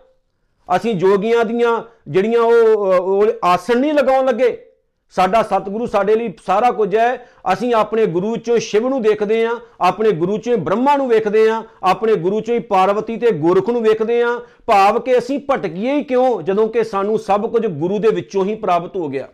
ਅਸੀਂ 0.69 0.93
ਜੋਗੀਆਂ 0.95 1.43
ਦੀਆਂ 1.45 1.81
ਜਿਹੜੀਆਂ 2.07 2.41
ਉਹ 2.41 3.25
ਆਸਣ 3.45 3.79
ਨਹੀਂ 3.79 3.93
ਲਗਾਉਣ 3.93 4.25
ਲੱਗੇ। 4.25 4.70
ਸਾਡਾ 5.15 5.43
ਸਤਿਗੁਰੂ 5.43 5.85
ਸਾਡੇ 5.85 6.15
ਲਈ 6.15 6.33
ਸਾਰਾ 6.45 6.71
ਕੁਝ 6.71 6.95
ਹੈ। 6.95 7.29
ਅਸੀਂ 7.53 7.73
ਆਪਣੇ 7.73 8.05
ਗੁਰੂ 8.05 8.37
ਚੋਂ 8.37 8.59
ਸ਼ਿਵ 8.59 8.89
ਨੂੰ 8.89 9.01
ਦੇਖਦੇ 9.01 9.45
ਆਂ 9.45 9.55
ਆਪਣੇ 9.81 10.11
ਗੁਰੂ 10.11 10.37
ਚੋਂ 10.37 10.57
ਬ੍ਰਹਮਾ 10.57 10.97
ਨੂੰ 10.97 11.09
ਵੇਖਦੇ 11.09 11.49
ਆਂ 11.49 11.63
ਆਪਣੇ 11.83 12.15
ਗੁਰੂ 12.15 12.41
ਚੋਂ 12.41 12.55
ਹੀ 12.55 12.59
ਪਾਰਵਤੀ 12.59 13.17
ਤੇ 13.17 13.31
ਗੁਰਖ 13.31 13.69
ਨੂੰ 13.69 13.83
ਵੇਖਦੇ 13.83 14.21
ਆਂ 14.21 14.39
ਭਾਵ 14.65 14.99
ਕਿ 14.99 15.17
ਅਸੀਂ 15.17 15.39
ਭਟਕੀਏ 15.51 15.95
ਹੀ 15.95 16.03
ਕਿਉਂ? 16.03 16.41
ਜਦੋਂ 16.41 16.67
ਕਿ 16.67 16.83
ਸਾਨੂੰ 16.83 17.19
ਸਭ 17.19 17.51
ਕੁਝ 17.51 17.67
ਗੁਰੂ 17.67 17.99
ਦੇ 17.99 18.07
ਵਿੱਚੋਂ 18.07 18.45
ਹੀ 18.45 18.55
ਪ੍ਰਾਪਤ 18.55 18.95
ਹੋ 18.95 19.07
ਗਿਆ। 19.07 19.27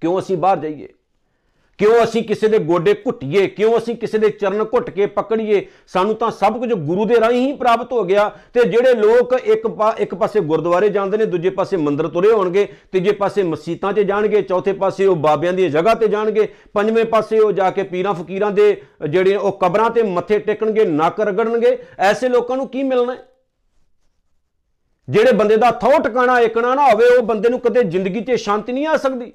ਕਿਉਂ 0.00 0.18
ਅਸੀਂ 0.18 0.36
ਬਾਹਰ 0.36 0.58
ਜਾਈਏ? 0.58 0.88
ਕਿਉਂ 1.78 2.04
ਅਸੀਂ 2.04 2.22
ਕਿਸੇ 2.22 2.48
ਦੇ 2.48 2.58
ਗੋਡੇ 2.58 2.94
ਘੁੱਟੀਏ? 2.94 3.46
ਕਿਉਂ 3.46 3.76
ਅਸੀਂ 3.78 3.94
ਕਿਸੇ 3.96 4.18
ਦੇ 4.18 4.28
ਚਰਨ 4.30 4.64
ਘੁੱਟ 4.64 4.90
ਕੇ 4.90 5.06
ਪਕੜੀਏ? 5.06 5.66
ਸਾਨੂੰ 5.86 6.14
ਤਾਂ 6.14 6.30
ਸਭ 6.30 6.58
ਕੁਝ 6.58 6.72
ਗੁਰੂ 6.72 7.04
ਦੇ 7.04 7.20
ਰਾਹੀਂ 7.20 7.46
ਹੀ 7.46 7.52
ਪ੍ਰਾਪਤ 7.52 7.92
ਹੋ 7.92 8.04
ਗਿਆ। 8.04 8.28
ਤੇ 8.52 8.64
ਜਿਹੜੇ 8.64 8.94
ਲੋਕ 8.94 9.32
ਇੱਕ 9.34 9.66
ਇੱਕ 9.98 10.14
ਪਾਸੇ 10.14 10.40
ਗੁਰਦੁਆਰੇ 10.40 10.88
ਜਾਂਦੇ 10.88 11.16
ਨੇ, 11.16 11.24
ਦੂਜੇ 11.24 11.50
ਪਾਸੇ 11.50 11.76
ਮੰਦਿਰ 11.76 12.08
ਤੁਰੇ 12.08 12.32
ਹੋਣਗੇ, 12.32 12.66
ਤੀਜੇ 12.92 13.12
ਪਾਸੇ 13.12 13.42
ਮਸਜਿਦਾਂ 13.42 13.92
'ਚ 13.92 14.00
ਜਾਣਗੇ, 14.00 14.42
ਚੌਥੇ 14.42 14.72
ਪਾਸੇ 14.72 15.06
ਉਹ 15.06 15.16
ਬਾਬਿਆਂ 15.16 15.52
ਦੀ 15.52 15.68
ਜਗ੍ਹਾ 15.68 15.94
ਤੇ 15.94 16.08
ਜਾਣਗੇ, 16.08 16.48
ਪੰਜਵੇਂ 16.74 17.04
ਪਾਸੇ 17.04 17.38
ਉਹ 17.38 17.52
ਜਾ 17.52 17.70
ਕੇ 17.70 17.82
ਪੀਰਾਂ 17.82 18.14
ਫਕੀਰਾਂ 18.14 18.50
ਦੇ 18.50 18.82
ਜਿਹੜੇ 19.08 19.36
ਉਹ 19.36 19.52
ਕਬਰਾਂ 19.52 19.90
ਤੇ 19.90 20.02
ਮੱਥੇ 20.02 20.38
ਟੇਕਣਗੇ, 20.38 20.84
ਨੱਕ 20.84 21.20
ਰਗੜਨਗੇ। 21.20 21.76
ਐਸੇ 21.98 22.28
ਲੋਕਾਂ 22.28 22.56
ਨੂੰ 22.56 22.68
ਕੀ 22.68 22.82
ਮਿਲਣਾ 22.82 23.16
ਜਿਹੜੇ 25.08 25.32
ਬੰਦੇ 25.32 25.56
ਦਾ 25.56 25.70
ਥੋ 25.70 25.98
ਟਿਕਾਣਾ 25.98 26.40
ਇਕਣਾ 26.40 26.74
ਨਾ 26.74 26.88
ਹੋਵੇ, 26.90 27.06
ਉਹ 27.06 27.22
ਬੰਦੇ 27.22 27.48
ਨੂੰ 27.48 27.60
ਕਦੇ 27.60 27.82
ਜ਼ਿੰਦਗੀ 27.82 28.20
'ਚ 28.20 28.32
ਸ਼ਾਂਤੀ 28.32 28.72
ਨਹੀਂ 28.72 28.86
ਆ 28.86 28.96
ਸਕਦੀ। 28.96 29.32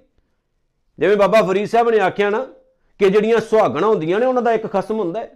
ਜਿਵੇਂ 1.00 1.17
ਬਾਬਾ 1.17 1.41
ਫਰੀਦ 1.41 1.69
ਸਾਹਿਬ 1.69 1.89
ਨੇ 1.89 2.00
ਆਖਿਆ 2.00 2.29
ਨਾ 2.29 2.47
ਕਿ 3.00 3.09
ਜਿਹੜੀਆਂ 3.09 3.39
ਸੁਹਾਗਣਾ 3.39 3.88
ਹੁੰਦੀਆਂ 3.88 4.19
ਨੇ, 4.19 4.25
ਉਹਨਾਂ 4.25 4.41
ਦਾ 4.41 4.51
ਇੱਕ 4.51 4.67
ਖਸਮ 4.67 5.00
ਹੁੰਦਾ 5.00 5.19
ਹੈ। 5.19 5.31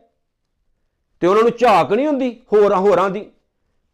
ਤੇ 1.20 1.28
ਉਹਨਾਂ 1.28 1.44
ਨੂੰ 1.44 1.52
ਝਾਕ 1.60 1.94
ਨਹੀਂ 1.94 2.08
ਹੁੰਦੀ, 2.08 2.42
ਹੋਰਾਂ 2.54 2.78
ਹੋਰਾਂ 2.78 3.10
ਦੀ। 3.10 3.32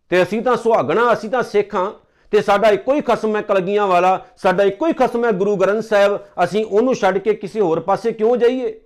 ਤੇ 0.10 0.24
ਅਸੀਂ 0.24 0.42
ਤਾਂ 0.42 0.58
ਸੁਹਾਗਣਾ, 0.58 1.14
ਅਸੀਂ 1.14 1.30
ਤਾਂ 1.30 1.44
ਸਿੱਖਾਂ। 1.44 1.92
ਤੇ 2.32 2.42
ਸਾਡਾ 2.42 2.70
ਇੱਕੋ 2.70 2.94
ਹੀ 2.94 3.02
ਖਸਮ 3.02 3.36
ਹੈ 3.36 3.42
ਕਲਗੀਆਂ 3.42 3.88
ਵਾਲਾ, 3.88 4.26
ਸਾਡਾ 4.38 4.64
ਇੱਕੋ 4.64 4.88
ਹੀ 4.88 4.94
ਖਸਮ 4.94 5.26
ਹੈ 5.26 5.32
ਗੁਰੂ 5.32 5.56
ਗ੍ਰੰਥ 5.56 5.84
ਸਾਹਿਬ। 5.84 6.20
ਅਸੀਂ 6.44 6.66
ਉਹਨੂੰ 6.66 6.96
ਛੱਡ 6.96 7.18
ਕੇ 7.18 7.34
ਕਿਸੇ 7.34 7.62
ਹੋਰ 7.62 7.80
ਪਾਸੇ 7.80 8.12
ਕਿਉਂ 8.12 8.38
ਜਾਈਏ? 8.38 8.80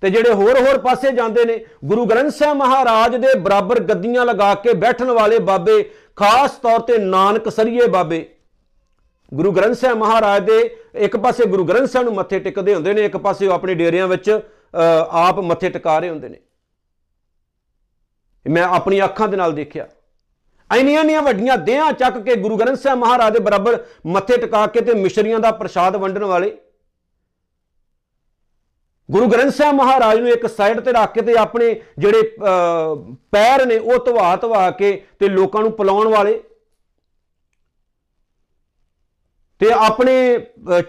ਤੇ 0.00 0.10
ਜਿਹੜੇ 0.10 0.32
ਹੋਰ 0.32 0.60
ਹੋਰ 0.60 0.78
ਪਾਸੇ 0.78 1.12
ਜਾਂਦੇ 1.12 1.44
ਨੇ, 1.44 1.64
ਗੁਰੂ 1.84 2.04
ਗ੍ਰੰਥ 2.04 2.32
ਸਾਹਿਬ 2.32 2.56
ਮਹਾਰਾਜ 2.56 3.16
ਦੇ 3.16 3.38
ਬਰਾਬਰ 3.38 3.80
ਗੱਦੀਆਂ 3.80 4.26
ਲਗਾ 4.26 4.54
ਕੇ 4.54 4.72
ਬੈਠਣ 4.72 5.10
ਵਾਲੇ 5.10 5.38
ਬਾਬੇ, 5.38 5.90
ਖਾਸ 6.16 6.50
ਤੌਰ 6.50 6.80
ਤੇ 6.80 6.98
ਨਾਨਕ 6.98 7.48
ਸਰੀਏ 7.48 7.86
ਬਾਬੇ 7.86 8.31
ਗੁਰੂ 9.34 9.52
ਗ੍ਰੰਥ 9.52 9.76
ਸਾਹਿਬ 9.76 9.98
ਮਹਾਰਾਜ 9.98 10.44
ਦੇ 10.46 10.58
ਇੱਕ 10.94 11.16
ਪਾਸੇ 11.16 11.44
ਗੁਰੂ 11.46 11.64
ਗ੍ਰੰਥ 11.64 11.88
ਸਾਹਿਬ 11.90 12.06
ਨੂੰ 12.06 12.14
ਮੱਥੇ 12.14 12.38
ਟਿਕਦੇ 12.38 12.74
ਹੁੰਦੇ 12.74 12.92
ਨੇ, 12.92 13.04
ਇੱਕ 13.04 13.16
ਪਾਸੇ 13.16 13.46
ਉਹ 13.46 13.52
ਆਪਣੇ 13.52 13.74
ਡੇਰਿਆਂ 13.74 14.08
ਵਿੱਚ 14.08 14.30
ਆਪ 15.20 15.38
ਮੱਥੇ 15.40 15.70
ਟਿਕਾ 15.70 15.98
ਰਹੇ 15.98 16.10
ਹੁੰਦੇ 16.10 16.28
ਨੇ। 16.28 16.38
ਮੈਂ 18.46 18.62
ਆਪਣੀ 18.76 19.02
ਅੱਖਾਂ 19.04 19.28
ਦੇ 19.28 19.36
ਨਾਲ 19.36 19.52
ਦੇਖਿਆ। 19.52 19.86
ਐਨੀਆਂ 20.70 21.00
ਐਨੀਆਂ 21.00 21.22
ਵੱਡੀਆਂ 21.22 21.56
ਦੇਹਾਂ 21.58 21.92
ਚੱਕ 21.92 22.18
ਕੇ 22.18 22.34
ਗੁਰੂ 22.36 22.56
ਗ੍ਰੰਥ 22.56 22.78
ਸਾਹਿਬ 22.78 22.98
ਮਹਾਰਾਜ 22.98 23.32
ਦੇ 23.32 23.40
ਬਰਾਬਰ 23.40 23.84
ਮੱਥੇ 24.06 24.36
ਟਿਕਾ 24.36 24.66
ਕੇ 24.66 24.80
ਤੇ 24.80 24.94
ਮਿਸ਼ਰੀਆਂ 24.94 25.40
ਦਾ 25.40 25.50
ਪ੍ਰਸ਼ਾਦ 25.52 25.96
ਵੰਡਣ 25.96 26.24
ਵਾਲੇ। 26.24 26.56
ਗੁਰੂ 29.08 29.26
ਗ੍ਰੰਥ 29.28 29.54
ਸਾਹਿਬ 29.54 29.74
ਮਹਾਰਾਜ 29.76 30.18
ਨੂੰ 30.18 30.28
ਇੱਕ 30.28 30.46
ਸਾਈਡ 30.46 30.80
ਤੇ 30.80 30.92
ਰੱਖ 30.92 31.12
ਕੇ 31.14 31.22
ਤੇ 31.22 31.36
ਆਪਣੇ 31.38 31.74
ਜਿਹੜੇ 31.98 32.22
ਪੈਰ 33.32 33.66
ਨੇ 33.66 33.78
ਉਹ 33.78 34.04
ਧਵਾ 34.06 34.34
ਧਵਾ 34.36 34.70
ਕੇ 34.70 34.92
ਤੇ 35.18 35.28
ਲੋਕਾਂ 35.28 35.62
ਨੂੰ 35.62 35.72
ਪਲਾਉਣ 35.72 36.08
ਵਾਲੇ। 36.08 36.42
ਤੇ 39.62 39.70
ਆਪਣੇ 39.72 40.14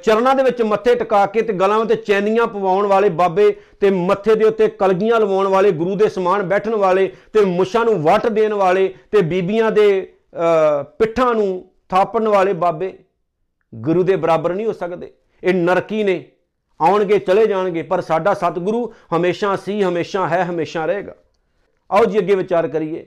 ਚਰਨਾਂ 0.03 0.33
ਦੇ 0.35 0.43
ਵਿੱਚ 0.43 0.61
ਮੱਥੇ 0.61 0.93
ਟਿਕਾ 0.95 1.25
ਕੇ 1.25 1.41
ਤੇ 1.41 1.53
ਗਲਾਂ 1.53 1.77
ਉੱਤੇ 1.79 1.95
ਚੈਨੀਆਂ 1.97 2.45
ਪਵਾਉਣ 2.47 2.85
ਵਾਲੇ 2.87 3.09
ਬਾਬੇ 3.09 3.49
ਤੇ 3.79 3.89
ਮੱਥੇ 3.89 4.35
ਦੇ 4.35 4.45
ਉੱਤੇ 4.45 4.67
ਕਲਗੀਆਂ 4.69 5.19
ਲਵਾਉਣ 5.19 5.47
ਵਾਲੇ, 5.47 5.71
ਗੁਰੂ 5.71 5.95
ਦੇ 5.95 6.07
ਸਮਾਨ 6.09 6.43
ਬੈਠਣ 6.43 6.75
ਵਾਲੇ 6.75 7.11
ਤੇ 7.33 7.43
ਮੁੱਛਾਂ 7.45 7.83
ਨੂੰ 7.85 7.93
ਵਟ 8.03 8.27
ਦੇਣ 8.27 8.53
ਵਾਲੇ 8.53 8.87
ਤੇ 9.11 9.21
ਬੀਬੀਆਂ 9.21 9.71
ਦੇ 9.71 10.01
ਪਿੱਠਾਂ 10.99 11.33
ਨੂੰ 11.35 11.65
ਥਾਪਣ 11.89 12.27
ਵਾਲੇ 12.27 12.53
ਬਾਬੇ, 12.55 12.93
ਗੁਰੂ 13.73 14.03
ਦੇ 14.03 14.15
ਬਰਾਬਰ 14.15 14.53
ਨਹੀਂ 14.53 14.65
ਹੋ 14.65 14.73
ਸਕਦੇ। 14.73 15.11
ਇਹ 15.43 15.53
ਨਰਕੀ 15.53 16.03
ਨੇ, 16.03 16.23
ਆਉਣਗੇ, 16.79 17.19
ਚਲੇ 17.19 17.45
ਜਾਣਗੇ, 17.47 17.81
ਪਰ 17.83 18.01
ਸਾਡਾ 18.01 18.33
ਸਤਿਗੁਰੂ 18.33 18.91
ਹਮੇਸ਼ਾ 19.15 19.55
ਸੀ, 19.55 19.81
ਹਮੇਸ਼ਾ 19.83 20.27
ਹੈ, 20.27 20.43
ਹਮੇਸ਼ਾ 20.43 20.85
ਰਹੇਗਾ। 20.85 21.15
ਆਓ 21.89 22.05
ਜੀ 22.05 22.19
ਅੱਗੇ 22.19 22.35
ਵਿਚਾਰ 22.35 22.67
ਕਰੀਏ। 22.67 23.05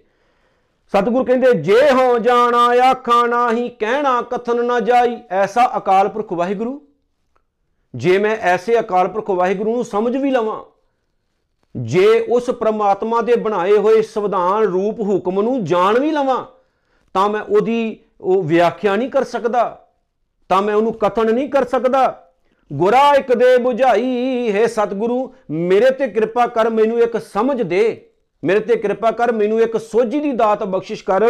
ਸਤਿਗੁਰ 0.94 1.24
ਕਹਿੰਦੇ, 1.24 1.52
ਜੇ 1.52 1.90
ਹੋ 1.92 2.18
ਜਾਣਾ, 2.18 2.66
ਆਖਾਂ 2.82 3.26
ਨਾਹੀ, 3.28 3.68
ਕਹਿਣਾ 3.70 4.20
ਕਥਨ 4.22 4.64
ਨਾ 4.64 4.78
ਜਾਈ, 4.80 5.16
ਐਸਾ 5.30 5.70
ਅਕਾਲ 5.76 6.08
ਪੁਰਖ 6.08 6.32
ਵਾਹਿਗੁਰੂ? 6.32 6.80
ਜੇ 7.94 8.18
ਮੈਂ 8.18 8.36
ਐਸੇ 8.44 8.78
ਅਕਾਲ 8.80 9.08
ਪੁਰਖ 9.08 9.30
ਵਾਹਿਗੁਰੂ 9.30 9.74
ਨੂੰ 9.74 9.84
ਸਮਝ 9.84 10.16
ਵੀ 10.16 10.30
ਲਵਾਂ, 10.30 10.62
ਜੇ 11.74 12.20
ਉਸ 12.28 12.50
ਪ੍ਰਮਾਤਮਾ 12.50 13.20
ਦੇ 13.20 13.36
ਬਣਾਏ 13.36 13.76
ਹੋਏ 13.76 14.02
ਸੰਵਿਧਾਨ 14.02 14.64
ਰੂਪ 14.64 15.00
ਹੁਕਮ 15.00 15.40
ਨੂੰ 15.42 15.64
ਜਾਣ 15.64 15.98
ਵੀ 15.98 16.10
ਲਵਾਂ, 16.10 16.44
ਤਾਂ 17.14 17.28
ਮੈਂ 17.28 17.42
ਉਹਦੀ 17.42 17.98
ਉਹ 18.20 18.42
ਵਿਆਖਿਆ 18.42 18.96
ਨਹੀਂ 18.96 19.10
ਕਰ 19.10 19.24
ਸਕਦਾ, 19.24 19.86
ਤਾਂ 20.50 20.62
ਮੈਂ 20.62 20.74
ਉਹਨੂੰ 20.74 20.92
ਕਥਨ 20.92 21.34
ਨਹੀਂ 21.34 21.48
ਕਰ 21.48 21.64
ਸਕਦਾ। 21.64 22.32
ਗੁਰਾ 22.70 23.08
ਇੱਕ 23.14 23.32
ਦੇ 23.32 23.54
부ਝਾਈ 23.56 24.52
ਹੈ 24.52 24.66
ਸਤਿਗੁਰੂ, 24.66 25.32
ਮੇਰੇ 25.50 25.90
ਤੇ 25.90 26.06
ਕਿਰਪਾ 26.08 26.46
ਕਰ 26.46 26.70
ਮੈਨੂੰ 26.70 27.00
ਇੱਕ 27.00 27.16
ਸਮਝ 27.22 27.62
ਦੇ। 27.62 28.10
ਮੇਰੇ 28.44 28.60
ਤੇ 28.60 28.76
ਕਿਰਪਾ 28.76 29.10
ਕਰ, 29.10 29.32
ਮੈਨੂੰ 29.32 29.60
ਇੱਕ 29.60 29.76
ਸੋਝੀ 29.76 30.20
ਦੀ 30.20 30.32
ਦਾਤ 30.32 30.64
ਬਖਸ਼ਿਸ਼ 30.64 31.04
ਕਰ। 31.04 31.24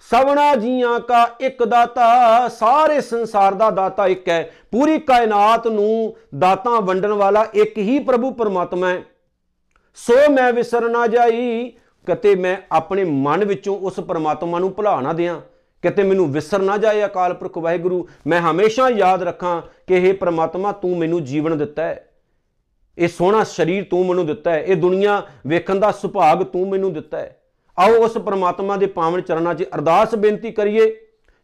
ਸਵਣਾ 0.00 0.54
ਜੀਆਂ 0.54 1.00
ਕਾ 1.00 1.28
ਇੱਕ 1.40 1.64
ਦਾਤਾ, 1.64 2.48
ਸਾਰੇ 2.48 3.00
ਸੰਸਾਰ 3.00 3.54
ਦਾ 3.54 3.70
ਦਾਤਾ 3.70 4.06
ਇੱਕ 4.06 4.28
ਹੈ। 4.28 4.50
ਪੂਰੀ 4.70 4.98
ਕਾਇਨਾਤ 4.98 5.66
ਨੂੰ 5.66 6.16
ਦਾਤਾਂ 6.38 6.80
ਵੰਡਣ 6.80 7.12
ਵਾਲਾ 7.12 7.46
ਇੱਕ 7.54 7.78
ਹੀ 7.78 7.98
ਪ੍ਰਭੂ 7.98 8.30
ਪਰਮਾਤਮਾ 8.30 8.88
ਹੈ। 8.88 9.02
ਸੋ 9.94 10.32
ਮੈਂ 10.32 10.52
ਵਿਸਰ 10.52 10.88
ਨਾ 10.88 11.06
ਜਾਈ, 11.06 11.72
ਕਿਤੇ 12.06 12.34
ਮੈਂ 12.34 12.56
ਆਪਣੇ 12.72 13.04
ਮਨ 13.04 13.44
ਵਿੱਚੋਂ 13.44 13.78
ਉਸ 13.78 14.00
ਪਰਮਾਤਮਾ 14.00 14.58
ਨੂੰ 14.58 14.72
ਭੁਲਾ 14.72 15.00
ਨਾ 15.00 15.12
ਦਿਆਂ। 15.12 15.40
ਕਿਤੇ 15.82 16.02
ਮੈਨੂੰ 16.02 16.32
ਵਿਸਰ 16.32 16.58
ਨਾ 16.58 16.76
ਜਾਏ 16.76 17.04
ਅਕਾਲ 17.04 17.34
ਪੁਰਖ 17.34 17.58
ਵਾਹਿਗੁਰੂ, 17.58 18.08
ਮੈਂ 18.26 18.40
ਹਮੇਸ਼ਾ 18.40 18.88
ਯਾਦ 18.88 19.22
ਰੱਖਾਂ 19.22 19.62
ਕਿ 19.86 19.94
ਇਹ 19.94 20.14
ਪਰਮਾਤਮਾ, 20.14 20.72
ਤੂੰ 20.72 20.98
ਮੈਨੂੰ 20.98 21.24
ਜੀਵਨ 21.24 21.58
ਦਿੱਤਾ 21.58 21.82
ਹੈ। 21.82 22.05
ਇਹ 22.98 23.08
ਸੋਹਣਾ 23.08 23.44
ਸਰੀਰ 23.44 23.84
ਤੂੰ 23.84 24.06
ਮੈਨੂੰ 24.06 24.26
ਦਿੱਤਾ 24.26 24.50
ਹੈ, 24.50 24.62
ਇਹ 24.64 24.76
ਦੁਨੀਆ 24.76 25.22
ਵੇਖਣ 25.46 25.78
ਦਾ 25.78 25.90
ਸੁਭਾਗ 25.92 26.42
ਤੂੰ 26.42 26.68
ਮੈਨੂੰ 26.68 26.92
ਦਿੱਤਾ 26.92 27.18
ਹੈ। 27.18 27.36
ਆਓ 27.78 28.04
ਉਸ 28.04 28.12
ਪ੍ਰਮਾਤਮਾ 28.18 28.76
ਦੇ 28.76 28.86
ਪਾਵਨ 28.86 29.20
ਚਰਨਾਂ 29.20 29.54
'ਚ 29.54 29.64
ਅਰਦਾਸ 29.74 30.14
ਬੇਨਤੀ 30.14 30.50
ਕਰੀਏ। 30.52 30.96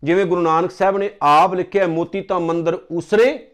ਜਿਵੇਂ 0.02 0.24
ਗੁਰੂ 0.26 0.40
ਨਾਨਕ 0.40 0.70
ਸਾਹਿਬ 0.70 0.98
ਨੇ 0.98 1.10
ਆਪ 1.22 1.54
ਲਿਖਿਆ, 1.54 1.86
ਮੋਤੀ 1.86 2.20
ਤਾਂ 2.20 2.40
ਮੰਦਰ 2.40 2.78
ਉਸਰੇ, 2.90 3.48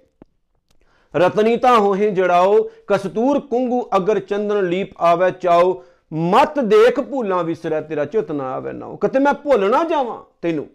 ਰਤਨੀ 1.14 1.56
ਤਾਂ 1.56 1.78
ਹੋਹੇ 1.78 2.10
ਜੜਾਓ, 2.10 2.70
ਕਸਤੂਰ 2.86 3.40
ਕੁੰਗੂ 3.40 3.88
ਅਗਰ 3.96 4.18
ਚੰਦਨ 4.18 4.68
ਲੀਪ 4.68 4.90
ਆਵੇ 4.98 5.30
ਚਾਓ, 5.30 5.82
ਮਤ 6.12 6.58
ਦੇਖ 6.60 7.00
ਭੂਲਾਂ 7.00 7.42
ਵਿਸਰੈ, 7.44 7.80
ਤੇਰਾ 7.80 8.04
ਚਿਤ 8.04 8.32
ਨਾ 8.32 8.52
ਆਵੇ 8.52 8.72
ਨਾ 8.72 8.96
ਕਿਤੇ 9.00 9.18
ਮੈਂ 9.18 9.34
ਭੁੱਲ 9.34 9.68
ਨਾ 9.70 9.82
ਜਾਵਾਂ 9.84 10.22
ਤੈਨੂੰ। 10.42 10.66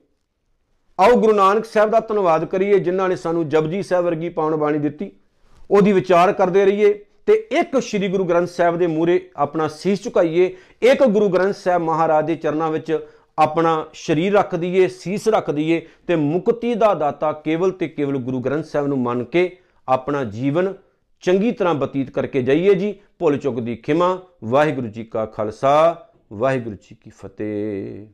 ਆਓ 0.99 1.15
ਗੁਰੂ 1.15 1.33
ਨਾਨਕ 1.33 1.65
ਸਾਹਿਬ 1.65 1.89
ਦਾ 1.89 1.99
ਧੰਨਵਾਦ 1.99 2.45
ਕਰੀਏ, 2.45 2.79
ਜਿਨ੍ਹਾਂ 2.79 3.09
ਨੇ 3.09 3.15
ਸਾਨੂੰ 3.15 3.47
ਜਪਜੀ 3.49 3.83
ਸਾਹਿਬ 3.83 4.05
ਵਰਗੀ 4.05 4.29
ਪਾਵਨ 4.29 4.55
ਬਾਣੀ 4.55 4.79
ਦਿੱਤੀ। 4.79 5.11
ਉਹਦੀ 5.71 5.91
ਵਿਚਾਰ 5.91 6.31
ਕਰਦੇ 6.33 6.65
ਰਹੀਏ। 6.65 7.05
ਤੇ 7.25 7.33
ਇੱਕ 7.51 7.79
ਸ੍ਰੀ 7.81 8.07
ਗੁਰੂ 8.07 8.23
ਗ੍ਰੰਥ 8.25 8.49
ਸਾਹਿਬ 8.49 8.77
ਦੇ 8.77 8.87
ਮੂਰੇ 8.87 9.19
ਆਪਣਾ 9.37 9.67
ਸੀਸ 9.67 10.03
ਝੁਕਾਈਏ, 10.03 10.55
ਇੱਕ 10.81 11.03
ਗੁਰੂ 11.03 11.29
ਗ੍ਰੰਥ 11.29 11.55
ਸਾਹਿਬ 11.55 11.81
ਮਹਾਰਾਜ 11.81 12.25
ਦੇ 12.25 12.35
ਚਰਨਾਂ 12.35 12.71
ਵਿੱਚ 12.71 12.97
ਆਪਣਾ 13.39 13.85
ਸ਼ਰੀਰ 13.93 14.33
ਰੱਖ 14.33 14.55
ਦਈਏ, 14.55 14.87
ਸੀਸ 14.87 15.27
ਰੱਖ 15.27 15.51
ਦਈਏ 15.51 15.81
ਤੇ 16.07 16.15
ਮੁਕਤੀ 16.15 16.73
ਦਾ 16.73 16.93
ਦਾਤਾ 16.93 17.31
ਕੇਵਲ 17.31 17.71
ਤੇ 17.71 17.87
ਕੇਵਲ 17.87 18.17
ਗੁਰੂ 18.17 18.39
ਗ੍ਰੰਥ 18.39 18.65
ਸਾਹਿਬ 18.65 18.87
ਨੂੰ 18.87 18.99
ਮੰਨ 18.99 19.23
ਕੇ 19.23 19.49
ਆਪਣਾ 19.87 20.23
ਜੀਵਨ 20.23 20.73
ਚੰਗੀ 21.23 21.51
ਤਰ੍ਹਾਂ 21.51 21.73
ਬਤੀਤ 21.73 22.09
ਕਰਕੇ 22.09 22.41
ਜਾਈਏ 22.41 22.73
ਜੀ। 22.73 22.93
ਭੁੱਲ 23.19 23.37
ਚੁੱਕ 23.37 23.59
ਦੀ 23.59 23.75
ਖਿਮਾ, 23.75 24.17
ਵਾਹਿਗੁਰੂ 24.43 24.87
ਜੀ 24.87 25.03
ਕਾ 25.03 25.25
ਖਾਲਸਾ, 25.25 26.07
ਵਾਹਿਗੁਰੂ 26.33 26.75
ਜੀ 26.75 26.95
ਕੀ 27.01 27.09
ਫਤਿਹ। 27.09 28.05